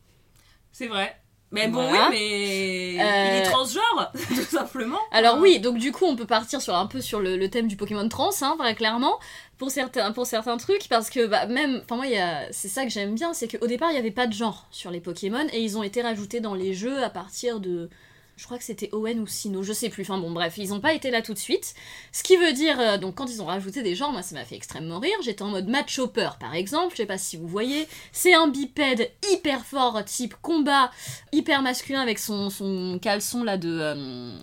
[0.70, 1.16] C'est vrai.
[1.50, 2.10] Mais bon, Voilà.
[2.10, 4.98] oui, mais il Euh, est transgenre, tout simplement.
[5.10, 5.40] Alors Hein.
[5.40, 7.76] oui, donc du coup on peut partir sur un peu sur le, le thème du
[7.76, 9.18] Pokémon trans, hein, très clairement,
[9.58, 12.06] pour certains, pour certains trucs, parce que bah, même, enfin moi
[12.52, 14.90] c'est ça que j'aime bien, c'est qu'au départ il n'y avait pas de genre sur
[14.90, 17.90] les Pokémon et ils ont été rajoutés dans les jeux à partir de,
[18.36, 20.80] je crois que c'était Owen ou Sino, je sais plus, enfin bon bref, ils n'ont
[20.80, 21.74] pas été là tout de suite,
[22.12, 24.44] ce qui veut dire, euh, donc quand ils ont rajouté des genres, moi ça m'a
[24.44, 27.48] fait extrêmement rire, j'étais en mode Matt Chopper par exemple, je sais pas si vous
[27.48, 30.92] voyez, c'est un bipède hyper fort, type combat,
[31.32, 33.68] hyper masculin avec son, son caleçon là de...
[33.80, 34.38] euh,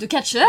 [0.00, 0.48] de catcheur,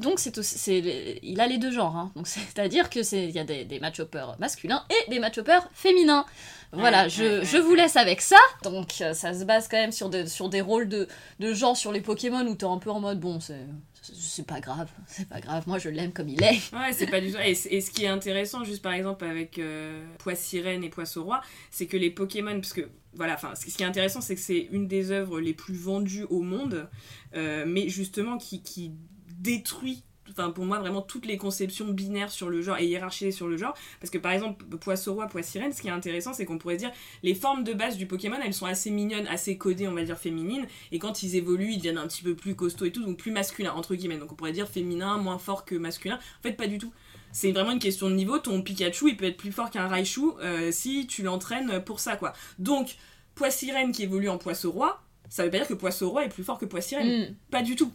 [0.00, 2.12] donc c'est aussi, c'est, il a les deux genres, hein.
[2.14, 6.24] donc c'est-à-dire que c'est, il y a des, des match-hoppers masculins et des match-hoppers féminins.
[6.72, 8.36] Voilà, je, vous laisse avec ça.
[8.62, 11.08] Donc euh, ça se base quand même sur des, sur des rôles de,
[11.40, 13.66] de genre sur les Pokémon où t'es un peu en mode bon, c'est,
[14.02, 16.58] c'est pas grave, c'est pas grave, moi je l'aime comme il est.
[16.72, 17.38] Ouais, c'est pas du tout.
[17.38, 21.86] Et, et ce qui est intéressant, juste par exemple avec euh, Poissirène et Poisson-Roi, c'est
[21.86, 24.68] que les Pokémon, parce que voilà, enfin, ce ce qui est intéressant, c'est que c'est
[24.70, 26.88] une des œuvres les plus vendues au monde,
[27.34, 28.92] euh, mais justement qui, qui
[29.38, 30.02] détruit.
[30.38, 33.56] Enfin, pour moi, vraiment toutes les conceptions binaires sur le genre et hiérarchisées sur le
[33.56, 33.74] genre.
[34.00, 37.34] Parce que par exemple, Poisson-Roi, Poissirène, ce qui est intéressant, c'est qu'on pourrait dire les
[37.34, 40.66] formes de base du Pokémon, elles sont assez mignonnes, assez codées, on va dire féminines.
[40.92, 43.32] Et quand ils évoluent, ils deviennent un petit peu plus costauds et tout, donc plus
[43.32, 44.18] masculins, entre guillemets.
[44.18, 46.16] Donc on pourrait dire féminin, moins fort que masculin.
[46.16, 46.92] En fait, pas du tout.
[47.32, 48.38] C'est vraiment une question de niveau.
[48.38, 52.16] Ton Pikachu, il peut être plus fort qu'un Raichu euh, si tu l'entraînes pour ça,
[52.16, 52.32] quoi.
[52.58, 52.96] Donc,
[53.34, 56.64] Poissirène qui évolue en Poisson-Roi, ça veut pas dire que Poisson-Roi est plus fort que
[56.64, 57.30] Poissirène.
[57.30, 57.34] Mm.
[57.50, 57.92] Pas du tout.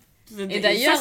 [0.50, 0.98] Et d'ailleurs,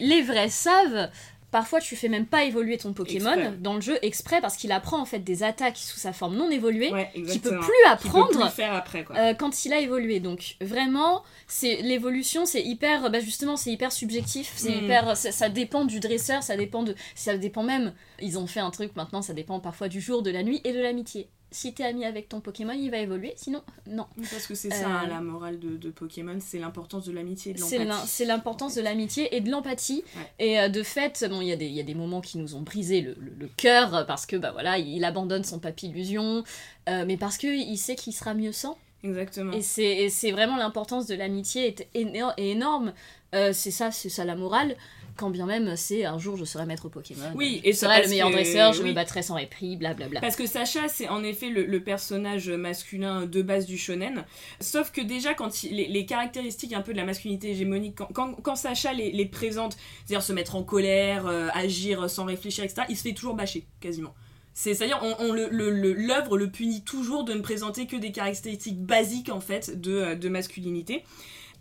[0.00, 1.10] les, vrais savent.
[1.50, 3.52] Parfois, tu fais même pas évoluer ton Pokémon Exprès.
[3.58, 6.50] dans le jeu exprès parce qu'il apprend en fait des attaques sous sa forme non
[6.50, 9.16] évoluée Ouais, qu'il peut plus peut apprendre plus le faire après, quoi.
[9.16, 10.20] euh, quand il a évolué.
[10.20, 14.52] Donc vraiment, c'est l'évolution, c'est hyper, bah justement, c'est hyper subjectif.
[14.56, 14.84] C'est Mm.
[14.84, 17.94] hyper, ça, ça dépend du dresseur, ça dépend de, ça dépend même.
[18.20, 20.72] Ils ont fait un truc maintenant, ça dépend parfois du jour, de la nuit et
[20.74, 21.30] de l'amitié.
[21.50, 23.32] Si t'es ami avec ton Pokémon, il va évoluer.
[23.36, 24.06] Sinon, non.
[24.30, 27.54] Parce que c'est ça, Euh, la morale de, de Pokémon, c'est l'importance de l'amitié et
[27.54, 28.06] de l'empathie.
[28.06, 30.04] c'est l'importance de l'amitié et de l'empathie.
[30.16, 30.22] Ouais.
[30.46, 32.36] Et euh, de fait, bon, il y, a des- il y a des moments qui
[32.38, 35.86] nous ont brisé le, le- le cœur parce que bah voilà, il abandonne son papy
[35.88, 36.44] illusion,
[36.88, 38.76] euh, mais parce que il sait qu'il sera mieux sans.
[39.04, 39.52] Exactement.
[39.52, 42.92] Et c'est vraiment l'importance de l'amitié est, éno- est énorme.
[43.34, 44.76] Euh, c'est ça, c'est ça la morale.
[45.16, 47.32] Quand bien même, c'est un jour je serai maître Pokémon.
[47.34, 48.90] Oui, je et ça serai le meilleur que- dresseur, je oui.
[48.90, 50.20] me battrai sans répit, blablabla.
[50.20, 54.24] Parce que Sacha, c'est en effet le, le personnage masculin de base du shonen.
[54.60, 58.08] Sauf que déjà, quand il- les, les caractéristiques un peu de la masculinité hégémonique, quand,
[58.12, 62.62] quand, quand Sacha les, les présente, c'est-à-dire se mettre en colère, euh, agir sans réfléchir,
[62.64, 64.14] etc., il se fait toujours bâcher, quasiment.
[64.58, 69.80] C'est- C'est-à-dire, l'œuvre le, punit toujours de ne présenter que des caractéristiques basiques, en fait,
[69.80, 71.04] de, euh, de masculinité.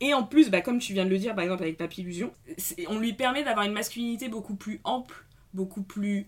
[0.01, 2.33] Et en plus, bah, comme tu viens de le dire, par exemple, avec Papy Illusion,
[2.57, 5.13] c'est- on lui permet d'avoir une masculinité beaucoup plus ample,
[5.53, 6.25] beaucoup plus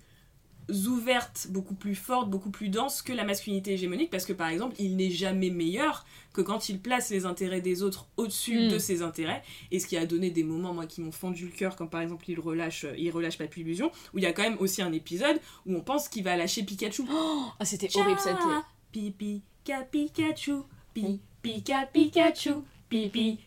[0.88, 4.76] ouverte, beaucoup plus forte, beaucoup plus dense que la masculinité hégémonique parce que par exemple
[4.80, 8.72] il n'est jamais meilleur que quand il place les intérêts des autres au-dessus Mm.
[8.72, 11.52] de ses intérêts et ce qui a donné des moments moi qui m'ont fendu le
[11.52, 14.34] cœur quand par exemple il relâche euh, il relâche Papy Illusion où il y a
[14.34, 17.04] quand même aussi un épisode où on pense qu'il va lâcher Pikachu
[17.60, 18.38] Ah, c'était horrible cette.
[18.92, 22.56] Pipi ka Pikachu Pipi ka Pikachu
[22.90, 23.38] Pipi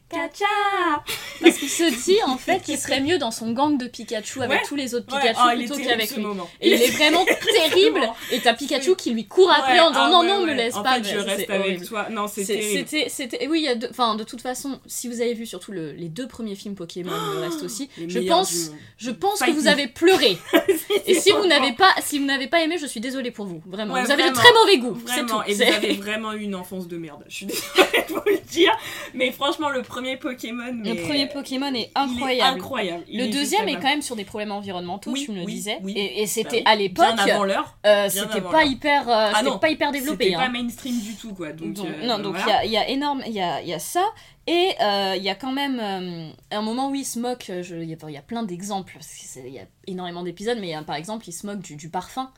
[1.43, 4.53] Parce qu'il se dit en fait qu'il serait mieux dans son gang de Pikachu avec
[4.61, 4.67] Ouais.
[4.69, 6.23] tous les autres Ouais, Pikachu oh, est plutôt qu'avec lui.
[6.23, 6.49] moment.
[6.61, 8.01] Et il est vraiment terrible.
[8.31, 10.75] Et t'as Pikachu qui lui court après Ouais, en disant ah non, non, me laisse
[10.77, 10.95] en pas.
[11.03, 11.87] fait je reste avec horrible.
[11.87, 15.09] toi non c'est terrible C'était, oui, il y a deux, enfin, de toute façon, si
[15.09, 18.19] vous avez vu surtout le- les deux premiers films Pokémon, le reste aussi, Les je
[18.21, 20.37] pense, je pense que vous avez pleuré.
[21.07, 23.63] Et si vous n'avez pas, si vous n'avez pas aimé, je suis désolée pour vous,
[23.67, 24.01] vraiment.
[24.03, 26.97] Vous avez de très mauvais goût, Vraiment, et vous avez vraiment eu une enfance de
[26.97, 27.25] merde.
[27.29, 28.73] Je suis désolée de vous le dire,
[29.15, 30.81] mais franchement, le premier Pokémon.
[30.85, 32.61] Le premier Pokémon est incroyable.
[33.09, 35.79] Le deuxième est quand même sur des problèmes environnementaux, Oui, tu me le oui, disais.
[35.83, 35.93] oui.
[35.97, 37.77] Et, et c'était Bah à l'époque, Bien avant l'heure.
[37.87, 40.25] euh, c'était pas hyper, euh, Ah non, pas hyper développé.
[40.25, 40.41] C'était hein.
[40.41, 41.53] pas mainstream du tout, quoi.
[41.53, 42.47] Donc, Donc, euh, non, donc il voilà.
[42.47, 44.05] y, a, il y a énorme, il y a, il y a ça.
[44.47, 47.63] Et euh, il y a quand même euh, un moment où il se moque, euh,
[47.71, 48.99] il y, a- plein d'exemples,
[49.37, 51.77] il y a énormément d'épisodes, mais il y a, par exemple, il se moque du,
[51.77, 52.31] du parfum.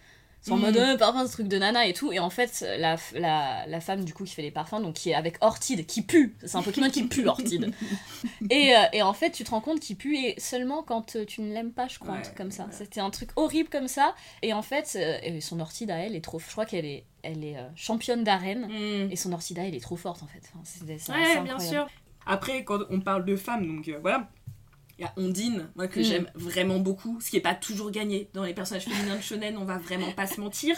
[0.46, 0.60] C'est en Mm.
[0.60, 2.12] mode euh, parfum, ce truc de nana et tout.
[2.12, 5.08] Et en fait, la, la, la femme du coup qui fait les parfums, donc qui
[5.08, 6.36] est avec Ortide, qui pue.
[6.44, 7.72] C'est un Pokémon qui pue, Ortide.
[8.50, 11.24] et, euh, et en fait, tu te rends compte qu'il pue et seulement quand euh,
[11.24, 12.64] tu ne l'aimes pas, je crois, un Ouais, truc comme ça.
[12.64, 12.72] ouais.
[12.72, 14.14] C'était un truc horrible comme ça.
[14.42, 16.38] Et en fait, euh, son Ortide à elle est trop.
[16.38, 18.66] Je crois qu'elle est, elle est championne d'arène.
[18.68, 19.10] Mm.
[19.12, 20.42] Et son Ortida, elle est trop forte en fait.
[20.52, 21.86] Enfin, c'est- Ouais, bien sûr.
[22.26, 24.28] Après, quand on parle de femmes, donc voilà.
[24.98, 26.04] Il y a Ondine, moi que Mm.
[26.04, 29.56] j'aime vraiment beaucoup, ce qui est pas toujours gagné dans les personnages féminins de shonen,
[29.58, 30.76] on va vraiment pas se mentir.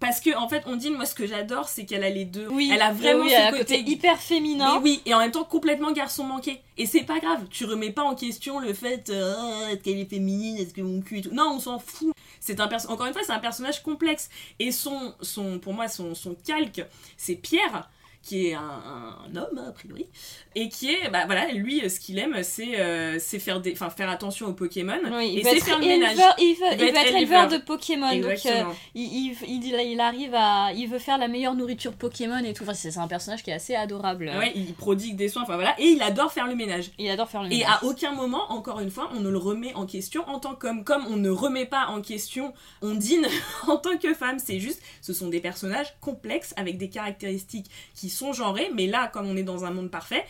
[0.00, 2.48] Parce que en fait, Ondine, moi ce que j'adore, c'est qu'elle a les deux.
[2.50, 4.74] Oui, elle a vraiment oui, ce côté, côté hyper féminin.
[4.74, 6.60] Mais oui, et en même temps complètement garçon manqué.
[6.76, 10.10] Et c'est pas grave, tu remets pas en question le fait euh, est-ce qu'elle est
[10.10, 11.32] féminine, est-ce que mon cul et tout.
[11.32, 12.12] Non, on s'en fout.
[12.40, 14.28] C'est un encore une fois, c'est un personnage complexe.
[14.58, 16.84] Et son, son pour moi, son, son calque,
[17.16, 17.88] c'est Pierre
[18.24, 20.06] qui est un, un homme a priori
[20.54, 23.90] et qui est bah voilà lui ce qu'il aime c'est euh, c'est faire des enfin
[23.90, 26.98] faire attention aux Pokémon Oui, et c'est faire le ménage il veut, Il il veut
[26.98, 28.14] être éleveur de Pokémon.
[28.16, 30.72] Donc, euh, il, il, il, arrive à.
[30.72, 32.62] Il veut faire la meilleure nourriture Pokémon et tout.
[32.64, 34.30] Enfin, c'est un personnage qui est assez adorable.
[34.38, 37.28] ouais il prodigue des soins enfin voilà et il adore faire le ménage Il adore
[37.28, 40.26] faire le Et à aucun moment, encore une fois, on ne le remet en question
[40.28, 40.84] en tant qu'homme.
[40.84, 43.26] Comme on ne remet pas en question Ondine
[43.68, 44.38] en tant que femme.
[44.38, 48.70] C'est juste, ce sont des personnages complexes avec des caractéristiques qui sont genrées.
[48.74, 50.24] Mais là, comme on est dans un monde parfait,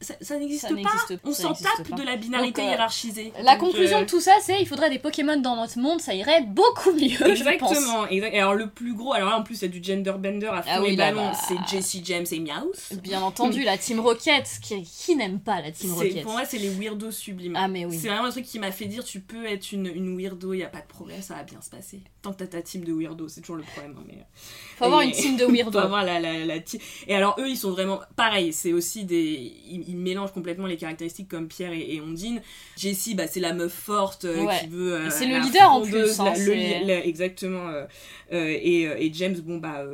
[0.00, 1.16] ça, ça n'existe pas.
[1.24, 1.96] On s'en tape pas.
[1.96, 3.32] de la binarité Donc, euh, hiérarchisée.
[3.42, 6.00] La Donc, conclusion euh, de tout ça, c'est il faudrait des Pokémon dans notre monde,
[6.00, 7.28] ça irait beaucoup mieux, je pense.
[7.30, 8.34] Exactement, exact.
[8.34, 10.46] Et alors le plus gros, alors là en plus il y a du gender bender
[10.48, 11.38] à fond Ah oui, les là, ballons, bah.
[11.48, 13.00] c'est Jessie James et Meowth.
[13.02, 16.58] Bien entendu, la Team Rocket, qui, qui n'aime pas la Team Rocket Pour moi, c'est
[16.58, 17.56] les weirdos sublimes.
[17.56, 17.98] Ah mais oui.
[17.98, 20.62] C'est vraiment un truc qui m'a fait dire tu peux être une, une weirdo, y
[20.62, 22.00] a pas de problème, ça va bien se passer.
[22.22, 23.94] Tant que t'as ta team de weirdos, c'est toujours le problème.
[23.98, 24.18] hein, mais...
[24.76, 25.78] Faut avoir une team de Faut weirdo.
[25.78, 26.80] avoir la, la, la team.
[27.06, 28.52] Et alors, eux, ils sont vraiment pareil.
[28.52, 29.52] C'est aussi des.
[29.68, 32.40] Ils, ils mélangent complètement les caractéristiques comme Pierre et, et Ondine.
[32.76, 34.58] Jessie, bah, c'est la meuf forte euh, Ouais.
[34.60, 34.94] qui veut.
[34.94, 37.68] euh, c'est le leader, en plus, hein, la- le la- exactement.
[37.68, 37.86] euh,
[38.30, 39.84] et, et James, bon, bah.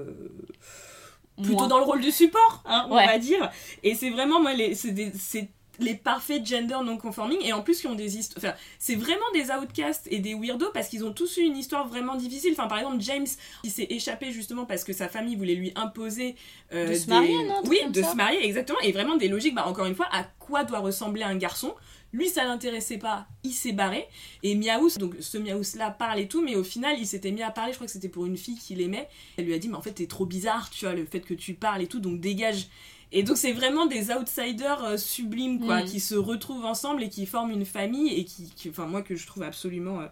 [1.37, 1.69] plutôt Moins.
[1.69, 3.07] dans le rôle du support, hein, on Ouais.
[3.07, 3.51] va dire.
[3.83, 7.95] Et c'est vraiment, moi, c'est les parfaits gender non conforming et en plus qui ont
[7.95, 11.43] des histoires enfin c'est vraiment des outcasts et des weirdos parce qu'ils ont tous eu
[11.43, 12.53] une histoire vraiment difficile.
[12.53, 13.27] Enfin par exemple James
[13.65, 16.37] il s'est échappé justement parce que sa famille voulait lui imposer
[16.75, 18.11] euh, De se des- marier, non, oui de ça.
[18.13, 18.79] se marier exactement.
[18.81, 21.75] Et vraiment des logiques bah encore une fois à quoi doit ressembler un garçon?
[22.13, 24.07] Lui ça l'intéressait pas il s'est barré.
[24.43, 27.43] Et Miaous donc ce Miaous là parle et tout mais au final il s'était mis
[27.43, 29.09] à parler je crois que c'était pour une fille qu'il aimait.
[29.39, 31.33] Elle lui a dit mais en fait t'es trop bizarre tu vois le fait que
[31.35, 32.69] tu parles et tout donc dégage
[33.15, 35.85] et donc c'est vraiment des outsiders euh, sublimes quoi Mm.
[35.87, 39.15] qui se retrouvent ensemble et qui forment une famille et qui, qui- enfin moi que
[39.17, 40.07] je trouve absolument euh,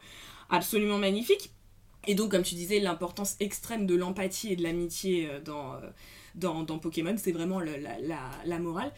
[0.50, 1.50] absolument magnifique
[2.06, 5.74] et donc comme tu disais l'importance extrême de l'empathie et de l'amitié euh, dans,
[6.34, 8.92] dans dans Pokémon c'est vraiment le- la, la, la morale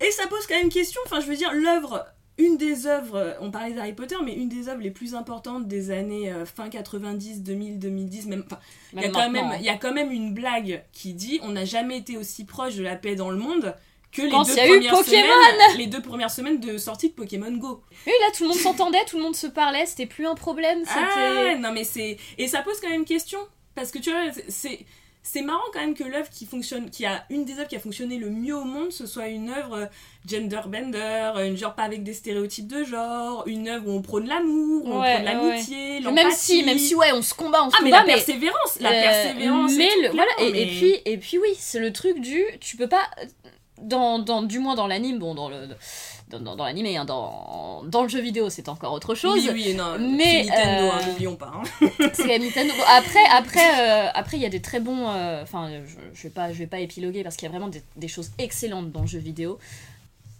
[0.00, 2.04] et ça pose quand même question enfin je veux dire l'œuvre
[2.40, 5.90] une des œuvres, on parlait d'Harry Potter, mais une des œuvres les plus importantes des
[5.90, 8.60] années euh, fin 90, 2000, 2010, même, enfin,
[8.94, 9.58] il y, a quand même, hein.
[9.60, 12.82] y a quand même une blague qui dit on n'a jamais été aussi proche de
[12.82, 13.74] la paix dans le monde
[14.12, 17.82] que les Quand deux, premières semaines, les deux premières semaines de sortie de Pokémon Go.
[18.06, 20.82] Oui, là, tout le monde s'entendait, tout le monde se parlait, c'était plus un problème,
[20.88, 22.16] Ah, non mais c'est...
[22.36, 23.38] Et ça pose quand même question,
[23.74, 24.80] parce que tu vois, c'est...
[25.32, 27.78] C'est marrant quand même que l'œuvre qui fonctionne, qui a une des œuvres qui a
[27.78, 29.86] fonctionné le mieux au monde, ce soit une œuvre euh,
[30.28, 34.84] genderbender, une genre pas avec des stéréotypes de genre, une œuvre où on prône l'amour,
[34.86, 36.14] où on Ouais, prône l'amitié, l'empathie.
[36.24, 38.90] même si, même si, ouais, on se combat, on se Ah mais la persévérance, la
[38.90, 39.72] Euh, persévérance.
[39.72, 42.88] et mais le- voilà et, puis et puis oui c'est le truc du tu peux
[42.88, 43.08] pas
[43.80, 45.68] dans, dans du moins dans l'anime bon dans le
[46.30, 49.50] dans, dans, dans l'anime hein, dans, dans le jeu vidéo c'est encore autre chose Oui,
[49.52, 51.52] oui, non, mais, Nintendo, euh, hein, n'oublions pas.
[51.54, 51.88] hein.
[52.14, 52.72] c'est Nintendo.
[52.88, 56.30] Après après euh, après il y a des très bons euh, enfin je, je vais
[56.30, 59.02] pas je vais pas épiloguer parce qu'il y a vraiment des, des choses excellentes dans
[59.02, 59.58] le jeu vidéo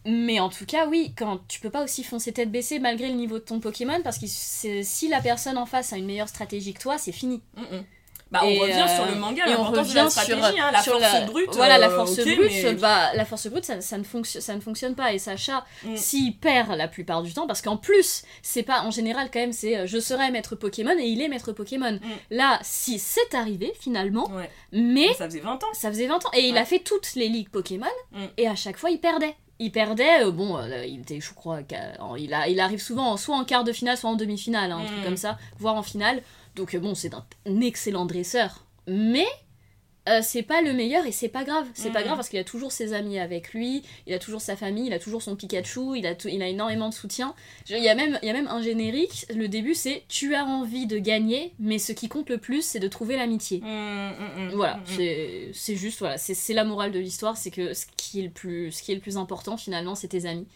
[0.07, 3.14] mais en tout cas, oui, quand tu peux pas aussi foncer tête baissée malgré le
[3.14, 6.72] niveau de ton Pokémon, parce que si la personne en face a une meilleure stratégie
[6.72, 7.42] que toi, c'est fini.
[7.59, 7.85] Mm, mm.
[8.31, 10.93] Bah, on revient euh, sur le manga, et on la revient sur, hein, la sur
[10.93, 11.51] force la- brute.
[11.55, 14.55] Voilà, la euh, force brute, mais- bah, la force brute, ça, ça ne fonctionne, ça
[14.55, 15.12] ne fonctionne pas.
[15.12, 15.97] Et Sacha, Mm.
[15.97, 19.53] s'il perd la plupart du temps, parce qu'en plus, c'est pas en général quand même,
[19.53, 21.95] c'est euh, je serai maître Pokémon et il est maître Pokémon.
[21.95, 22.01] Mm.
[22.31, 24.49] Là, si c'est arrivé finalement, Ouais.
[24.71, 25.69] mais Ça faisait 20 ans.
[25.73, 28.19] ça faisait 20 ans et il a fait toutes les ligues Pokémon Mm.
[28.37, 29.35] et à chaque fois il perdait.
[29.62, 31.61] Il perdait, euh, bon, euh, il était, je crois,
[32.16, 34.79] il, a, il arrive souvent en- soit en quart de finale, soit en demi-finale, hein,
[34.81, 35.05] un truc Mm.
[35.05, 36.23] comme ça, voire en finale.
[36.56, 37.24] Donc bon, c'est un,
[37.60, 39.26] excellent dresseur, mais
[40.08, 41.66] euh, c'est pas le meilleur et c'est pas grave.
[41.74, 42.04] C'est pas Mm.
[42.04, 44.92] grave parce qu'il a toujours ses amis avec lui, il a toujours sa famille, il
[44.94, 47.34] a toujours son Pikachu, il a, tout- il a énormément de soutien.
[47.68, 50.44] Il y, a même, il y a même un générique, le début c'est tu as
[50.46, 53.58] envie de gagner, mais ce qui compte le plus c'est de trouver l'amitié.
[53.60, 57.74] Mm, mm, mm, Voilà, c'est juste, voilà, c'est c'est la morale de l'histoire, c'est que
[57.74, 60.46] ce qui, est le plus, ce qui est le plus important finalement, c'est tes amis.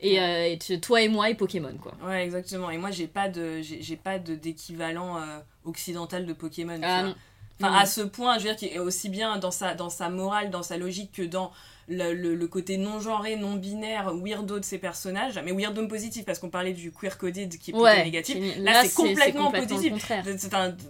[0.00, 1.92] Et, euh, et tu- toi et moi et Pokémon, quoi.
[2.04, 2.70] Ouais, exactement.
[2.70, 6.76] Et moi, j'ai pas de, j'ai pas de d'équivalent euh, occidental de Pokémon.
[6.78, 7.14] tu Ah vois.
[7.60, 7.78] Enfin, Non.
[7.78, 10.50] à ce point, je veux dire, qu'il est aussi bien dans sa, dans sa morale,
[10.50, 11.50] dans sa logique que dans
[11.90, 15.40] le, le- le côté non genré, non binaire, weirdo de ses personnages.
[15.42, 18.36] Mais weirdo positif, parce qu'on parlait du queer coded qui est plutôt Ouais, négatif.
[18.58, 20.12] Là, c'est complètement complètement positif.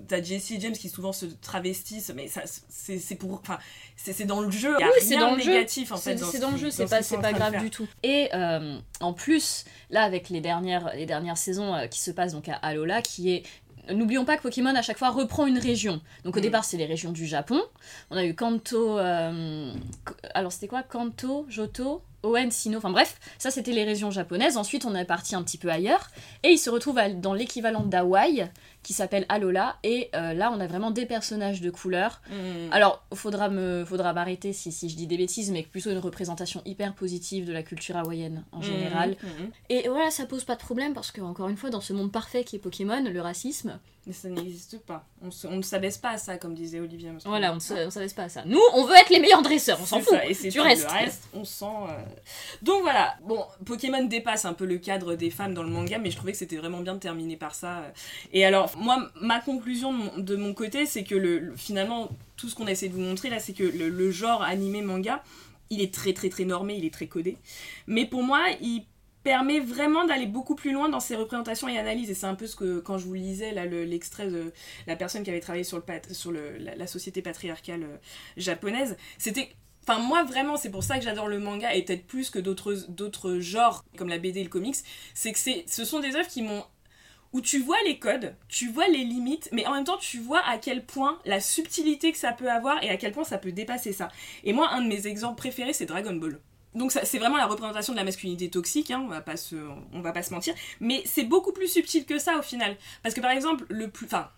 [0.08, 3.58] t'as Jessie James qui souvent se travestissent, mais ça, c'est c'est pour, enfin,
[3.96, 4.74] c'est c'est dans le jeu.
[4.78, 5.52] Il y a Oui, c'est dans le jeu.
[5.52, 6.18] négatif en fait.
[6.18, 7.86] C'est dans ce le jeu, c'est ce pas, en pas grave du tout.
[8.02, 12.32] Et euh, en plus, là, avec les dernières, les dernières saisons euh, qui se passent
[12.32, 13.44] donc à Alola, qui est.
[13.92, 16.00] N'oublions pas que Pokémon à chaque fois reprend une région.
[16.24, 16.42] Donc au Mm.
[16.42, 17.60] départ, c'est les régions du Japon.
[18.10, 18.98] On a eu Kanto.
[18.98, 19.72] euh,
[20.34, 20.82] alors c'était quoi?
[20.82, 22.78] Kanto, Johto, Oen, Sino.
[22.78, 24.56] Enfin bref, ça c'était les régions japonaises.
[24.56, 26.10] Ensuite, on est parti un petit peu ailleurs.
[26.42, 28.48] Et il se retrouve à- dans l'équivalent d'Hawaï,
[28.82, 29.76] qui s'appelle Alola.
[29.82, 32.20] Et euh, là, on a vraiment des personnages de couleur.
[32.30, 32.72] Mm.
[32.72, 36.62] Alors, faudra me, faudra m'arrêter si, si je dis des bêtises, mais plutôt une représentation
[36.64, 39.16] hyper positive de la culture hawaïenne en général.
[39.22, 39.50] Mhm, mhm.
[39.68, 42.12] Et voilà, ça pose pas de problème parce que, encore une fois, dans ce monde
[42.12, 45.04] parfait qui est Pokémon, le racisme, Mais ça n'existe pas.
[45.20, 47.10] On, se- on ne s'abaisse pas à ça, comme disait Olivier.
[47.10, 47.28] Moscou.
[47.28, 48.42] voilà, on ne s'abaisse pas à ça.
[48.46, 50.08] Nous, on veut être les meilleurs dresseurs, on s'en fout.
[50.14, 50.48] ça, et c'est.
[50.54, 51.66] Le reste, on sent.
[51.66, 52.02] euh.
[52.62, 53.16] Donc voilà.
[53.24, 56.32] Bon, Pokémon dépasse un peu le cadre des femmes dans le manga, mais je trouvais
[56.32, 57.82] que c'était vraiment bien de terminer par ça.
[58.32, 62.08] Et alors, moi, ma conclusion de mon, de mon côté, c'est que le, le- finalement,
[62.38, 64.80] tout ce qu'on a essayé de vous montrer là, c'est que le, le genre animé
[64.80, 65.22] manga
[65.70, 67.36] il est très très très normé, il est très codé.
[67.86, 68.86] Mais pour moi, il
[69.28, 72.08] permet vraiment d'aller beaucoup plus loin dans ses représentations et analyses.
[72.08, 73.52] Et c'est un peu ce que, quand je vous lisais
[73.84, 74.54] l'extrait de
[74.86, 77.96] la personne qui avait travaillé sur, le, sur la, la société patriarcale euh,
[78.38, 79.50] japonaise, c'était...
[79.86, 83.38] Enfin, moi, vraiment, c'est pour ça que j'adore le manga, et peut-être plus que d'autres
[83.38, 84.76] genres, comme la BD et le comics,
[85.14, 86.64] c'est que ce sont des œuvres qui m'ont
[87.32, 90.40] où tu vois les codes, tu vois les limites, mais en même temps tu vois
[90.46, 93.52] à quel point la subtilité que ça peut avoir et à quel point ça peut
[93.52, 94.08] dépasser ça.
[94.44, 96.40] Et moi, un de mes exemples préférés, c'est Dragon Ball.
[96.74, 99.56] Donc c'est vraiment la représentation de la masculinité toxique, hein, on, va pas se,
[99.92, 102.76] on va pas se mentir, mais c'est beaucoup plus subtil que ça au final.
[103.02, 104.06] Parce que par exemple, le plus...
[104.06, 104.28] Enfin,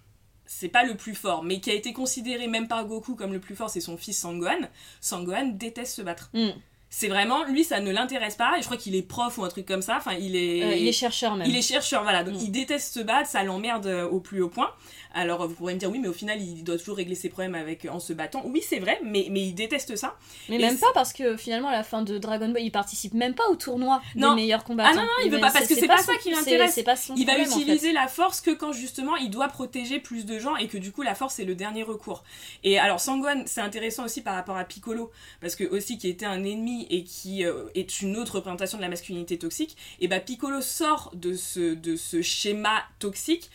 [0.47, 3.39] c'est pas le plus fort, mais qui a été considéré même par Goku comme le
[3.41, 4.69] plus fort, c'est son fils Sangohan.
[5.01, 6.31] Sangohan déteste se battre.
[6.35, 6.51] Mm.
[6.93, 9.49] C'est vraiment, lui, ça ne l'intéresse pas, et je crois qu'il est prof ou un
[9.49, 10.65] truc comme ça, enfin il est...
[10.65, 11.49] Euh, il est chercheur même.
[11.49, 12.25] Il est chercheur, voilà.
[12.25, 12.41] Donc Mm.
[12.43, 14.73] il déteste se battre, ça l'emmerde euh, au plus haut point.
[15.13, 17.55] Alors vous pourrez me dire oui, mais au final il doit toujours régler ses problèmes
[17.55, 18.43] avec en se battant.
[18.47, 20.17] Oui, c'est vrai, mais, mais il déteste ça.
[20.49, 23.15] Mais Et même pas parce que finalement à la fin de Dragon Ball, il participe
[23.15, 24.31] même pas au tournoi Non.
[24.31, 24.91] des meilleurs combattants.
[24.93, 26.75] Ah non, non, il veut pas, parce que c'est pas ça son- qui l'intéresse.
[26.75, 27.61] C'est pas son Il va problème, en fait.
[27.63, 30.93] utiliser la force que quand justement il doit protéger plus de gens et que du
[30.93, 32.23] coup la force c'est le dernier recours.
[32.63, 36.27] Et alors Sangohan, c'est intéressant aussi par rapport à Piccolo, parce que aussi qui était
[36.27, 40.21] un ennemi et qui euh, est une autre représentation de la masculinité toxique, et bah
[40.21, 43.51] Piccolo sort de ce, de ce schéma toxique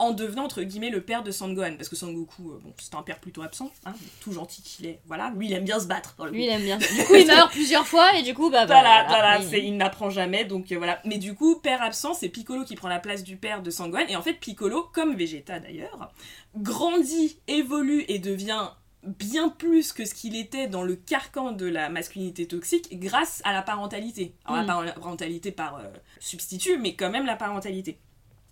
[0.00, 3.02] en devenant entre guillemets le père de Sangohan parce que Sangoku euh, bon c'est un
[3.02, 6.16] père plutôt absent hein, tout gentil qu'il est voilà lui il aime bien se battre
[6.24, 6.30] le.
[6.32, 6.78] Lui il aime bien.
[6.96, 10.10] Du coup il meurt plusieurs fois et du coup bah, bah, Voilà, voilà, il n'apprend
[10.10, 11.00] jamais, donc euh, voilà.
[11.04, 14.06] Mais du coup, père absent, c'est Piccolo qui prend la place du père de Sangohan.
[14.08, 16.10] Et en fait, Piccolo, comme Vegeta d'ailleurs,
[16.56, 18.68] grandit, évolue et devient
[19.04, 23.52] bien plus que ce qu'il était dans le carcan de la masculinité toxique grâce à
[23.52, 24.34] la parentalité.
[24.46, 24.66] Alors Mm.
[24.66, 25.82] la par- parentalité par euh,
[26.20, 27.98] substitut, mais quand même la parentalité.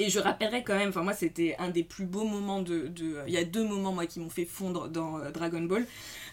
[0.04, 2.88] Et je rappellerai quand même, enfin moi c'était un des plus beaux moments de...
[2.88, 5.86] de- Il y a deux moments moi qui m'ont fait fondre dans euh, Dragon Ball.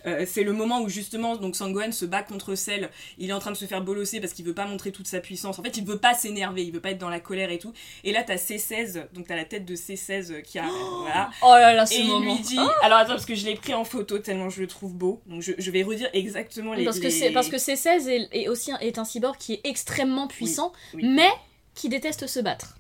[0.06, 3.40] Euh, c'est le moment où justement donc Sangohan se bat contre Cell, il est en
[3.40, 5.60] train de se faire bolosser parce qu'il veut pas montrer toute sa puissance.
[5.60, 7.74] En fait, il veut pas s'énerver, il veut pas être dans la colère et tout.
[8.04, 10.66] Et là t'as C16, donc t'as la tête de C16 qui a...
[11.02, 11.30] voilà.
[11.44, 12.34] Oh là là Et ce il moment.
[12.36, 12.58] lui dit...
[12.82, 15.22] Alors attends, parce que je l'ai pris en photo tellement je le trouve beau.
[15.28, 16.86] Donc je, je vais redire exactement les...
[16.86, 19.54] parce que les- c'est parce que C16 est, est aussi un, est un cyborg qui
[19.54, 21.04] est extrêmement puissant oui.
[21.06, 21.30] mais
[21.76, 22.76] qui déteste se battre.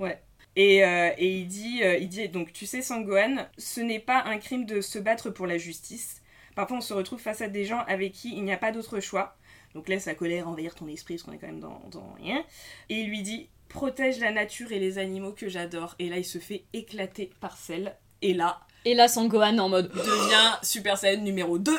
[0.59, 4.23] Et, euh, et il dit, euh, il dit, donc tu sais Sangohan, ce n'est pas
[4.25, 6.21] un crime de se battre pour la justice.
[6.53, 8.99] Parfois on se retrouve face à des gens avec qui il n'y a pas d'autre
[8.99, 9.37] choix.
[9.73, 12.43] Donc laisse la colère envahir ton esprit parce qu'on est quand même dans, dans rien.
[12.89, 15.95] Et il lui dit, protège la nature et les animaux que j'adore.
[15.97, 17.95] Et là il se fait éclater par celle.
[18.21, 21.71] Et là, Et là Sangohan est en mode devient Super Saiyan numéro 2.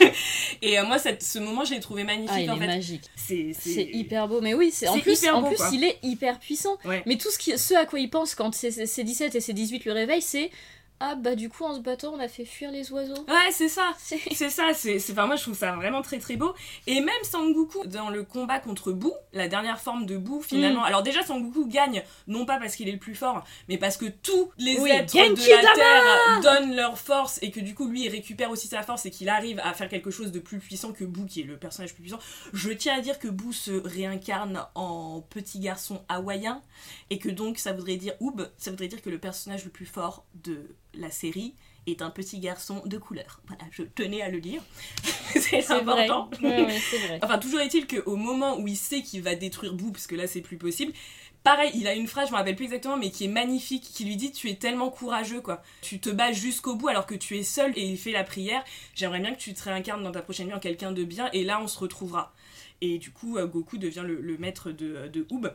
[0.62, 2.66] et euh, moi, cette, ce moment, je l'ai trouvé magnifique ah il en est fait.
[2.66, 3.04] magique.
[3.14, 5.70] C'est C'est hyper beau, mais oui, c'est en plus, en beau, plus quoi.
[5.72, 6.78] il est hyper puissant.
[6.84, 7.02] Ouais.
[7.06, 9.52] Mais tout ce, qui, ce à quoi il pense quand c'est c'est 17 et c'est
[9.52, 10.50] 18 le réveil, c'est
[11.04, 13.24] ah bah du coup en se battant on a fait fuir les oiseaux.
[13.26, 13.92] Ouais, c'est ça.
[13.98, 16.54] C'est- ça, c'est, enfin, moi je trouve ça vraiment très très beau.
[16.86, 20.82] Et même Sangoku, dans le combat contre Boo, la dernière forme de Boo finalement.
[20.82, 20.84] Mm.
[20.84, 24.06] Alors déjà Sangoku gagne, non pas parce qu'il est le plus fort, mais parce que
[24.06, 27.88] tous les Oui, êtres Genki de la Terre donnent leur force et que du coup
[27.88, 30.60] lui il récupère aussi sa force et qu'il arrive à faire quelque chose de plus
[30.60, 32.20] puissant que Boo, qui est le personnage plus puissant.
[32.52, 36.62] Je tiens à dire que Boo se réincarne en petit garçon hawaïen
[37.10, 39.86] et que donc ça voudrait dire Oob, ça voudrait dire que le personnage le plus
[39.86, 41.54] fort de la série
[41.86, 43.40] est un petit garçon de couleur.
[43.48, 44.62] Voilà, je tenais à le dire.
[45.32, 46.04] c'est C'est vrai.
[46.06, 46.30] important.
[46.42, 47.18] Ouais, vrai.
[47.22, 50.26] Enfin, toujours est-il qu'au moment où il sait qu'il va détruire Boo, parce que là
[50.28, 50.92] c'est plus possible,
[51.42, 54.04] pareil, il a une phrase, je me rappelle plus exactement, mais qui est magnifique, qui
[54.04, 55.60] lui dit Tu es tellement courageux, quoi.
[55.80, 58.62] Tu te bats jusqu'au bout alors que tu es seul et il fait la prière.
[58.94, 61.42] J'aimerais bien que tu te réincarnes dans ta prochaine vie en quelqu'un de bien et
[61.42, 62.32] là on se retrouvera.
[62.80, 65.52] Et du coup, euh, Goku devient le, le maître de, de Oob.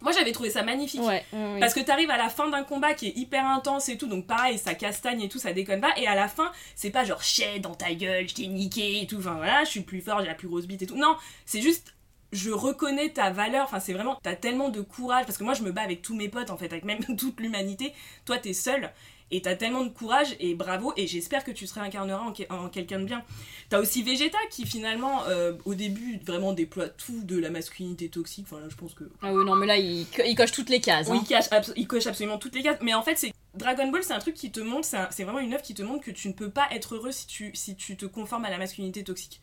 [0.00, 1.00] Moi j'avais trouvé ça magnifique.
[1.00, 1.60] Ouais, ouais, ouais.
[1.60, 4.26] Parce que t'arrives à la fin d'un combat qui est hyper intense et tout, donc
[4.26, 5.92] pareil, ça castagne et tout, ça déconne pas.
[5.96, 9.06] Et à la fin, c'est pas genre chais dans ta gueule, je t'ai niqué et
[9.06, 10.96] tout, enfin voilà, je suis le plus fort, j'ai la plus grosse bite et tout.
[10.96, 11.94] Non, c'est juste,
[12.32, 15.62] je reconnais ta valeur, enfin c'est vraiment, t'as tellement de courage, parce que moi je
[15.62, 17.92] me bats avec tous mes potes en fait, avec même toute l'humanité.
[18.24, 18.90] Toi t'es seul.
[19.30, 22.50] Et t'as tellement de courage et bravo et j'espère que tu te réincarneras en, que-
[22.50, 23.22] en quelqu'un de bien.
[23.68, 28.46] T'as aussi Vegeta qui finalement euh, au début vraiment déploie tout de la masculinité toxique.
[28.50, 30.70] Enfin là je pense que Ah oui, non, mais là, il, co- il coche toutes
[30.70, 31.08] les cases.
[31.10, 31.20] oui, hein.
[31.24, 31.44] il, cache
[31.76, 32.78] il coche absolument toutes les cases.
[32.80, 35.52] Mais en fait, c'est Dragon Ball, c'est un truc qui te montre, c'est vraiment une
[35.52, 37.96] œuvre qui te montre que tu ne peux pas être heureux si tu, si tu
[37.96, 39.40] te conformes à la masculinité toxique.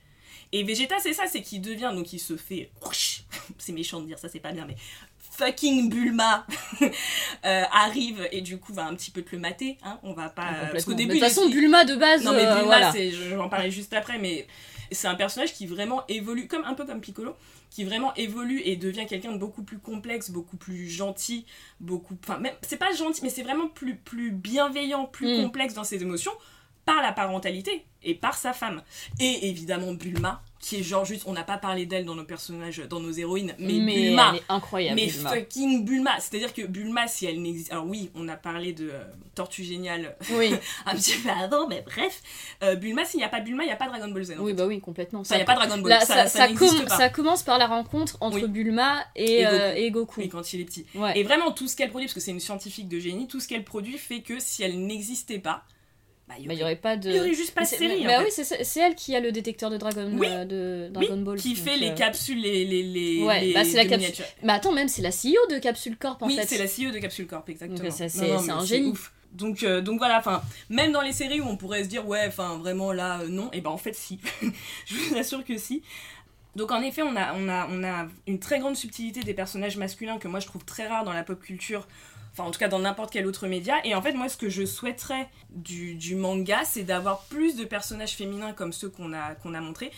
[0.51, 2.71] Et Vegeta, c'est ça, c'est qu'il devient, donc il se fait.
[3.57, 4.75] C'est méchant de dire ça, c'est pas bien, mais.
[5.37, 6.45] Fucking Bulma
[7.45, 9.77] euh, arrive et du coup va un petit peu te le mater.
[9.83, 10.47] Hein, on va pas.
[10.71, 12.91] Parce qu'au début, de toute façon, Bulma de base, non mais euh, Bulma, voilà.
[12.91, 14.47] c'est, je, je vais en parler juste après, mais
[14.91, 17.35] c'est un personnage qui vraiment évolue, comme un peu comme Piccolo,
[17.71, 21.45] qui vraiment évolue et devient quelqu'un de beaucoup plus complexe, beaucoup plus gentil,
[21.79, 25.43] beaucoup, enfin même, c'est pas gentil, mais c'est vraiment plus plus bienveillant, plus Mm.
[25.43, 26.31] complexe dans ses émotions.
[26.85, 28.83] Par la parentalité et par sa femme.
[29.19, 32.77] Et évidemment Bulma, qui est genre juste, on n'a pas parlé d'elle dans nos personnages,
[32.87, 34.95] dans nos héroïnes, mais, Bulma, elle est incroyable.
[35.01, 35.29] mais Bulma.
[35.31, 36.19] fucking Bulma.
[36.19, 37.71] C'est-à-dire que Bulma, si elle n'existe...
[37.71, 40.53] Alors oui, on a parlé de euh, Tortue Géniale Oui,
[40.85, 42.21] un petit peu avant, mais bref.
[42.63, 44.31] Euh, Bulma, s'il n'y a pas Bulma, il n'y a pas Dragon Ball Z.
[44.37, 44.57] en oui, fait.
[44.57, 45.21] bah oui, complètement.
[45.21, 46.97] Enfin, il n'y a pas Dragon Ball, Là, ça, ça, ça ça n'existe com- pas.
[46.97, 48.47] ça commence par la rencontre entre Oui.
[48.47, 49.77] Bulma et, Et euh, Goku.
[49.79, 50.21] et Goku.
[50.21, 50.85] Oui, quand il est petit.
[50.93, 51.17] Ouais.
[51.19, 53.47] Et vraiment, tout ce qu'elle produit, parce que c'est une scientifique de génie, tout ce
[53.47, 55.63] qu'elle produit fait que si elle n'existait pas,
[56.27, 57.09] bah, il y Bah, aurait, pas de.
[57.09, 58.03] il y aurait juste pas de Mais série.
[58.03, 60.27] en Bah oui, c'est elle qui a le détecteur de Dragon, Oui.
[60.29, 61.37] euh, de Oui, Dragon Ball.
[61.39, 64.25] qui fait les euh, capsules, les, les, les, Ouais, les bah, c'est la capsule-.
[64.43, 66.45] Mais attends, même c'est la CEO de Capsule Corp en oui, fait.
[66.47, 67.91] c'est la CEO de Capsule Corp, exactement.
[67.91, 68.89] C'est- mais un génie.
[68.89, 69.11] ouf.
[69.33, 72.23] Donc, euh, donc voilà, enfin, même dans les séries où on pourrait se dire, ouais,
[72.25, 74.17] enfin, vraiment là, euh, non, et ben en fait, si.
[74.85, 75.83] Je vous assure que si.
[76.55, 79.75] Donc en effet, on a, on, a, on a une très grande subtilité des personnages
[79.75, 81.85] masculins que moi je trouve très rare dans la pop culture,
[82.37, 83.75] enfin en tout cas dans n'importe quel autre média.
[83.85, 87.63] Et en fait, moi ce que je souhaiterais du, du manga, c'est d'avoir plus de
[87.65, 89.91] personnages féminins comme ceux qu'on a, qu'on a montrés.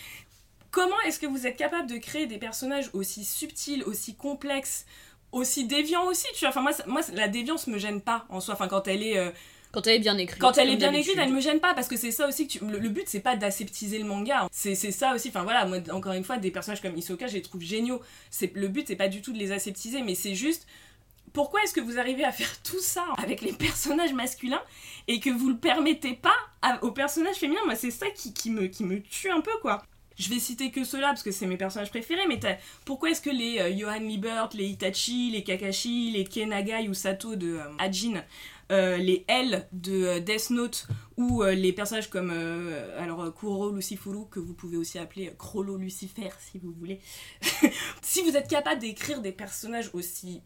[0.70, 4.84] Comment est-ce que vous êtes capable de créer des personnages aussi subtils, aussi complexes,
[5.32, 8.54] aussi déviants aussi Tu vois, enfin moi, moi la déviance me gêne pas en soi.
[8.54, 9.30] Enfin quand elle est euh,
[9.72, 10.40] Quand elle est bien écrite.
[10.40, 12.52] quand elle est bien écrite, elle me gêne pas parce que c'est ça aussi que
[12.58, 14.46] tu- le, le but c'est pas d'aseptiser le manga.
[14.52, 15.28] C'est c'est ça aussi.
[15.30, 18.00] Enfin voilà, moi encore une fois des personnages comme Hisoka, je les trouve géniaux.
[18.30, 20.66] C'est le but c'est pas du tout de les aseptiser, mais c'est juste
[21.32, 24.62] pourquoi est-ce que vous arrivez à faire tout ça avec les personnages masculins
[25.06, 26.36] et que vous le permettez pas
[26.82, 27.64] aux personnages féminins?
[27.64, 29.82] Moi c'est ça qui, me tue un peu quoi.
[30.18, 32.40] Je vais citer que ceux-là parce que c'est mes personnages préférés, mais
[32.84, 37.36] pourquoi est-ce que les euh, Johan Liebert, les Itachi, les Kakashi, les Kenagai ou Sato
[37.36, 38.24] de euh, Ajin,
[38.72, 42.30] euh, les L de euh, Death Note ou les personnages comme
[42.96, 47.00] alors Kuro Lucifuru que vous pouvez aussi appeler Crollo Lucifer si vous voulez.
[48.02, 50.42] si vous êtes capable d'écrire des personnages aussi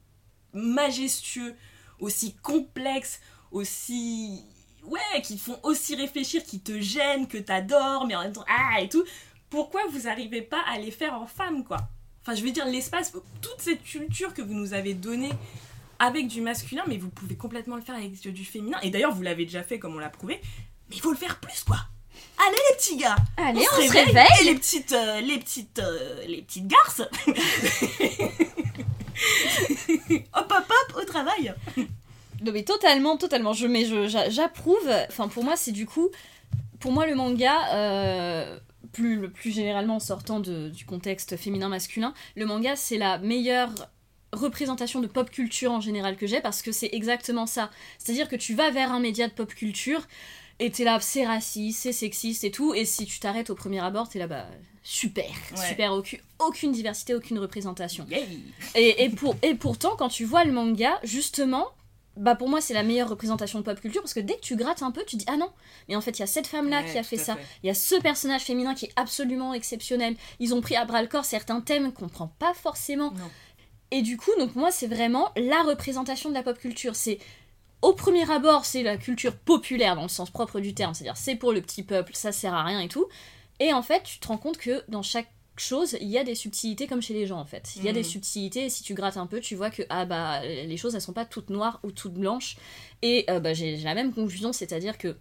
[0.53, 1.55] majestueux,
[2.01, 4.43] aussi complexes, aussi
[4.85, 8.45] ouais, qui te font aussi réfléchir, qui te gênent, que t'adores, mais en même temps
[8.49, 9.05] ah et tout,
[9.51, 11.79] pourquoi vous arrivez pas à les faire en femmes quoi?
[12.23, 15.33] Enfin, je veux dire l'espace, toute cette culture que vous nous avez donnée
[15.99, 18.79] avec du masculin, mais vous pouvez complètement le faire avec du féminin.
[18.83, 20.41] Et d'ailleurs, vous l'avez déjà fait comme on l'a prouvé,
[20.89, 21.79] mais il faut le faire plus quoi.
[22.39, 24.41] Allez les petits gars, Allez, on, on, se se réveille, réveille.
[24.41, 27.03] et les petites, euh, les petites, euh, les petites garces.
[30.35, 31.55] hop hop hop au travail.
[32.45, 33.53] Non mais totalement, totalement.
[33.53, 33.87] Je, mais
[34.31, 34.91] j'approuve.
[35.09, 36.11] Enfin pour moi c'est du coup,
[36.81, 38.59] pour moi le manga, euh,
[38.93, 43.71] plus, plus généralement sortant de- du contexte féminin-masculin, le manga c'est la meilleure
[44.33, 47.71] représentation de pop culture en général que j'ai parce que c'est exactement ça.
[47.99, 50.01] C'est-à-dire que tu vas vers un média de pop culture
[50.65, 53.81] et t'es là, c'est raciste, c'est sexiste et tout, et si tu t'arrêtes au premier
[53.81, 54.47] abord, t'es là, bah
[54.83, 55.25] super,
[55.57, 55.69] Ouais.
[55.69, 58.07] super, aucune, aucune diversité, aucune représentation.
[58.75, 61.69] Et, et, pour, et pourtant, quand tu vois le manga, justement,
[62.17, 64.55] bah pour moi c'est la meilleure représentation de pop culture parce que dès que tu
[64.55, 65.51] grattes un peu, tu dis ah non,
[65.89, 67.69] mais en fait il y a cette femme là Ouais, qui a fait ça, il
[67.69, 70.15] y a ce personnage féminin qui est absolument exceptionnel.
[70.39, 73.13] Ils ont pris à bras le corps certains thèmes qu'on prend pas forcément.
[73.13, 73.31] Non.
[73.93, 76.97] Et du coup, donc moi c'est vraiment la représentation de la pop culture.
[76.97, 77.19] C'est
[77.83, 81.35] au premier abord, c'est la culture populaire dans le sens propre du terme, c'est-à-dire c'est
[81.37, 83.07] pour le petit peuple, ça sert à rien et tout.
[83.61, 86.35] Et en fait, tu te rends compte que dans chaque chose, il y a des
[86.35, 87.73] subtilités comme chez les gens en fait.
[87.77, 88.05] Il y a des Mhm.
[88.07, 91.03] subtilités et si tu grattes un peu, tu vois que ah bah les choses elles
[91.03, 92.57] sont pas toutes noires ou toutes blanches.
[93.03, 95.17] Et euh, bah, j'ai la même conclusion, c'est-à-dire que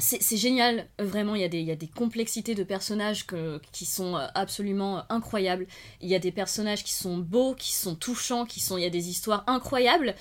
[0.00, 3.60] c'est génial, vraiment, il y, a des, il y a des complexités de personnages que-
[3.70, 5.68] qui sont euh, absolument incroyables.
[6.00, 8.86] Il y a des personnages qui sont beaux, qui sont touchants, qui sont, il y
[8.86, 10.16] a des histoires incroyables.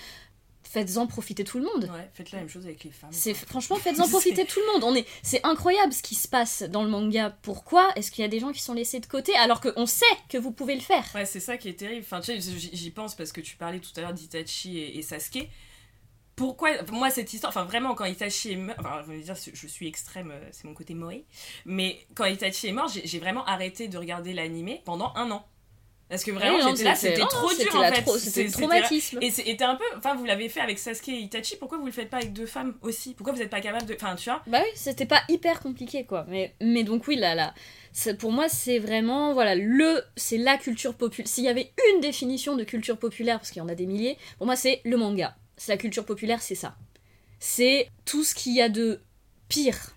[0.74, 1.84] Faites-en profiter tout le monde.
[1.84, 3.12] Ouais, faites la même chose avec les femmes.
[3.12, 4.84] C'est franchement faites-en profiter tout le monde.
[4.84, 7.30] On est, c'est incroyable ce qui se passe dans le manga.
[7.44, 10.06] Pourquoi est-ce qu'il y a des gens qui sont laissés de côté alors qu'on sait
[10.30, 11.06] que vous pouvez le faire?
[11.14, 12.02] Ouais, c'est ça qui est terrible.
[12.04, 15.04] Enfin, tu sais, j'y pense parce que tu parlais tout à l'heure d'Itachi et, et
[15.04, 15.48] Sasuke.
[16.36, 19.68] Pourquoi Moi, cette histoire, enfin vraiment, quand Itachi est mort, enfin, je veux dire, je
[19.68, 21.24] suis extrême, euh, c'est mon côté Moe,
[21.66, 25.46] mais quand Itachi est mort, j'ai j'ai vraiment arrêté de regarder l'animé pendant un an.
[26.10, 28.02] Parce que vraiment, Oui, non, j'étais là, c'était- non, trop dur en fait.
[28.04, 29.18] trop- C'était traumatisme.
[29.22, 31.92] Et c'était un peu, enfin, vous l'avez fait avec Sasuke et Itachi, pourquoi vous le
[31.92, 33.14] faites pas avec deux femmes aussi?
[33.16, 33.96] Pourquoi vous êtes pas capable de.
[33.96, 34.44] Enfin, tu vois?
[34.46, 36.26] Bah oui, c'était pas hyper compliqué quoi.
[36.30, 37.54] Mais, mais donc oui, là, là,
[38.20, 41.28] pour moi c'est vraiment, voilà, le, c'est la culture populaire.
[41.28, 44.18] S'il y avait une définition de culture populaire, parce qu'il y en a des milliers,
[44.38, 45.36] pour moi c'est le manga.
[45.58, 46.76] C'est la culture populaire, c'est ça.
[47.40, 49.02] C'est tout ce qu'il y a de
[49.50, 49.96] pire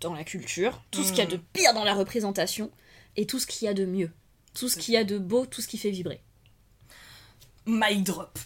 [0.00, 2.70] dans la culture, tout ce qu'il y a de pire dans la représentation,
[3.16, 4.10] et tout ce qu'il y a de mieux.
[4.58, 6.20] Tout ce qu'il y a de beau, tout ce qui fait vibrer.
[7.66, 8.38] My drop.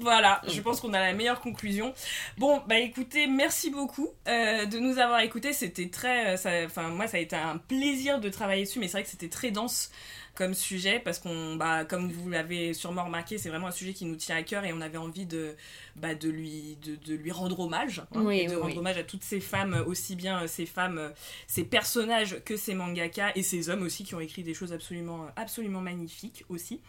[0.00, 0.50] Voilà, Mm.
[0.50, 1.92] je pense qu'on a la meilleure conclusion.
[2.36, 5.52] Bon, bah écoutez, merci beaucoup euh, de nous avoir écoutés.
[5.52, 8.92] C'était très, euh, enfin moi ça a été un plaisir de travailler dessus, mais c'est
[8.92, 9.90] vrai que c'était très dense
[10.38, 14.04] comme sujet parce qu'on, bah comme vous l'avez sûrement remarqué, c'est vraiment un sujet qui
[14.04, 15.56] nous tient à cœur et on avait envie de,
[15.96, 18.78] bah de lui, de, de lui rendre hommage, hein, Oui, et de oui, rendre oui.
[18.78, 21.10] hommage à toutes ces femmes, aussi bien euh, ces femmes, euh,
[21.48, 25.26] ces personnages que ces mangaka et ces hommes aussi qui ont écrit des choses absolument,
[25.34, 26.80] absolument magnifiques aussi.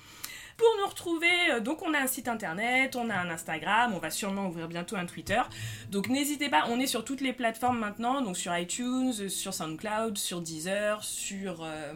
[0.58, 4.00] Pour nous retrouver, euh, donc on a un site internet, on a un Instagram, on
[4.00, 5.42] va sûrement ouvrir bientôt un Twitter.
[5.90, 9.56] Donc n'hésitez pas, on est sur toutes les plateformes maintenant, donc sur iTunes, euh, sur
[9.56, 11.94] SoundCloud, sur Deezer, sur euh,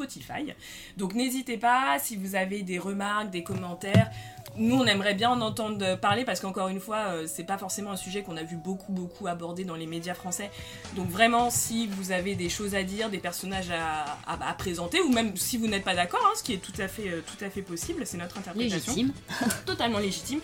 [0.00, 0.52] Spotify.
[0.96, 4.10] Donc n'hésitez pas, si vous avez des remarques, des commentaires,
[4.56, 7.90] nous on aimerait bien en entendre parler parce qu'encore une fois, euh, c'est pas forcément
[7.92, 10.50] un sujet qu'on a vu beaucoup beaucoup abordé dans les médias français.
[10.96, 15.00] Donc vraiment, si vous avez des choses à dire, des personnages à, à- à présenter,
[15.02, 17.20] ou même si vous n'êtes pas d'accord, hein, ce qui est tout à fait, euh,
[17.20, 19.12] tout à fait possible, c'est notre interprétation Légitime.
[19.66, 20.40] totalement légitime.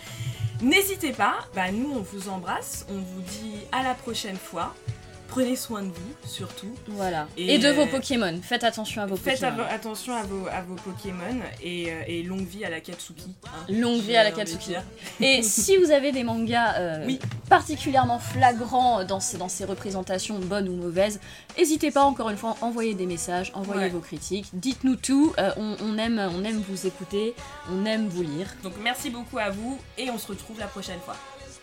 [0.61, 4.75] N'hésitez pas, bah, nous on vous embrasse, on vous dit à la prochaine fois.
[5.27, 6.73] Prenez soin de vous surtout.
[6.87, 7.27] Voilà.
[7.37, 8.39] Et, Et, de euh, vos Pokémon.
[8.41, 9.63] Faites attention à vos Faites Pokémon.
[9.63, 13.35] avo- attention à vos, à vos Pokémon et, euh, et longue vie à la Katsuki.
[13.45, 13.49] hein.
[13.69, 14.73] Longue vie à la Katsuki.
[15.19, 17.19] Et si vous avez des mangas euh, Oui.
[17.49, 21.19] particulièrement flagrants dans ces, dans ces représentations, bonnes ou mauvaises,
[21.57, 23.89] n'hésitez pas encore une fois, envoyez des messages, envoyez Ouais.
[23.89, 25.33] vos critiques, dites-nous tout.
[25.39, 27.35] euh, on, on aime, on aime vous écouter,
[27.71, 28.47] on aime vous lire.
[28.63, 31.15] Donc merci beaucoup à vous et on se retrouve la prochaine fois.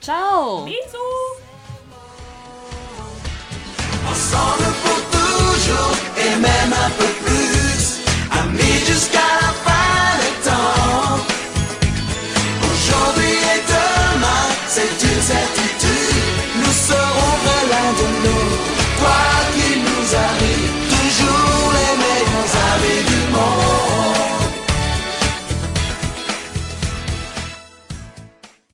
[0.03, 1.64] Ciao Bisous
[4.11, 8.01] Ensemble pour toujours et même un peu plus.
[8.41, 11.19] Amis jusqu'à la fin des temps.
[12.71, 16.23] Aujourd'hui et demain, c'est une certitude.
[16.61, 17.37] Nous serons
[17.71, 18.44] l'un de nous.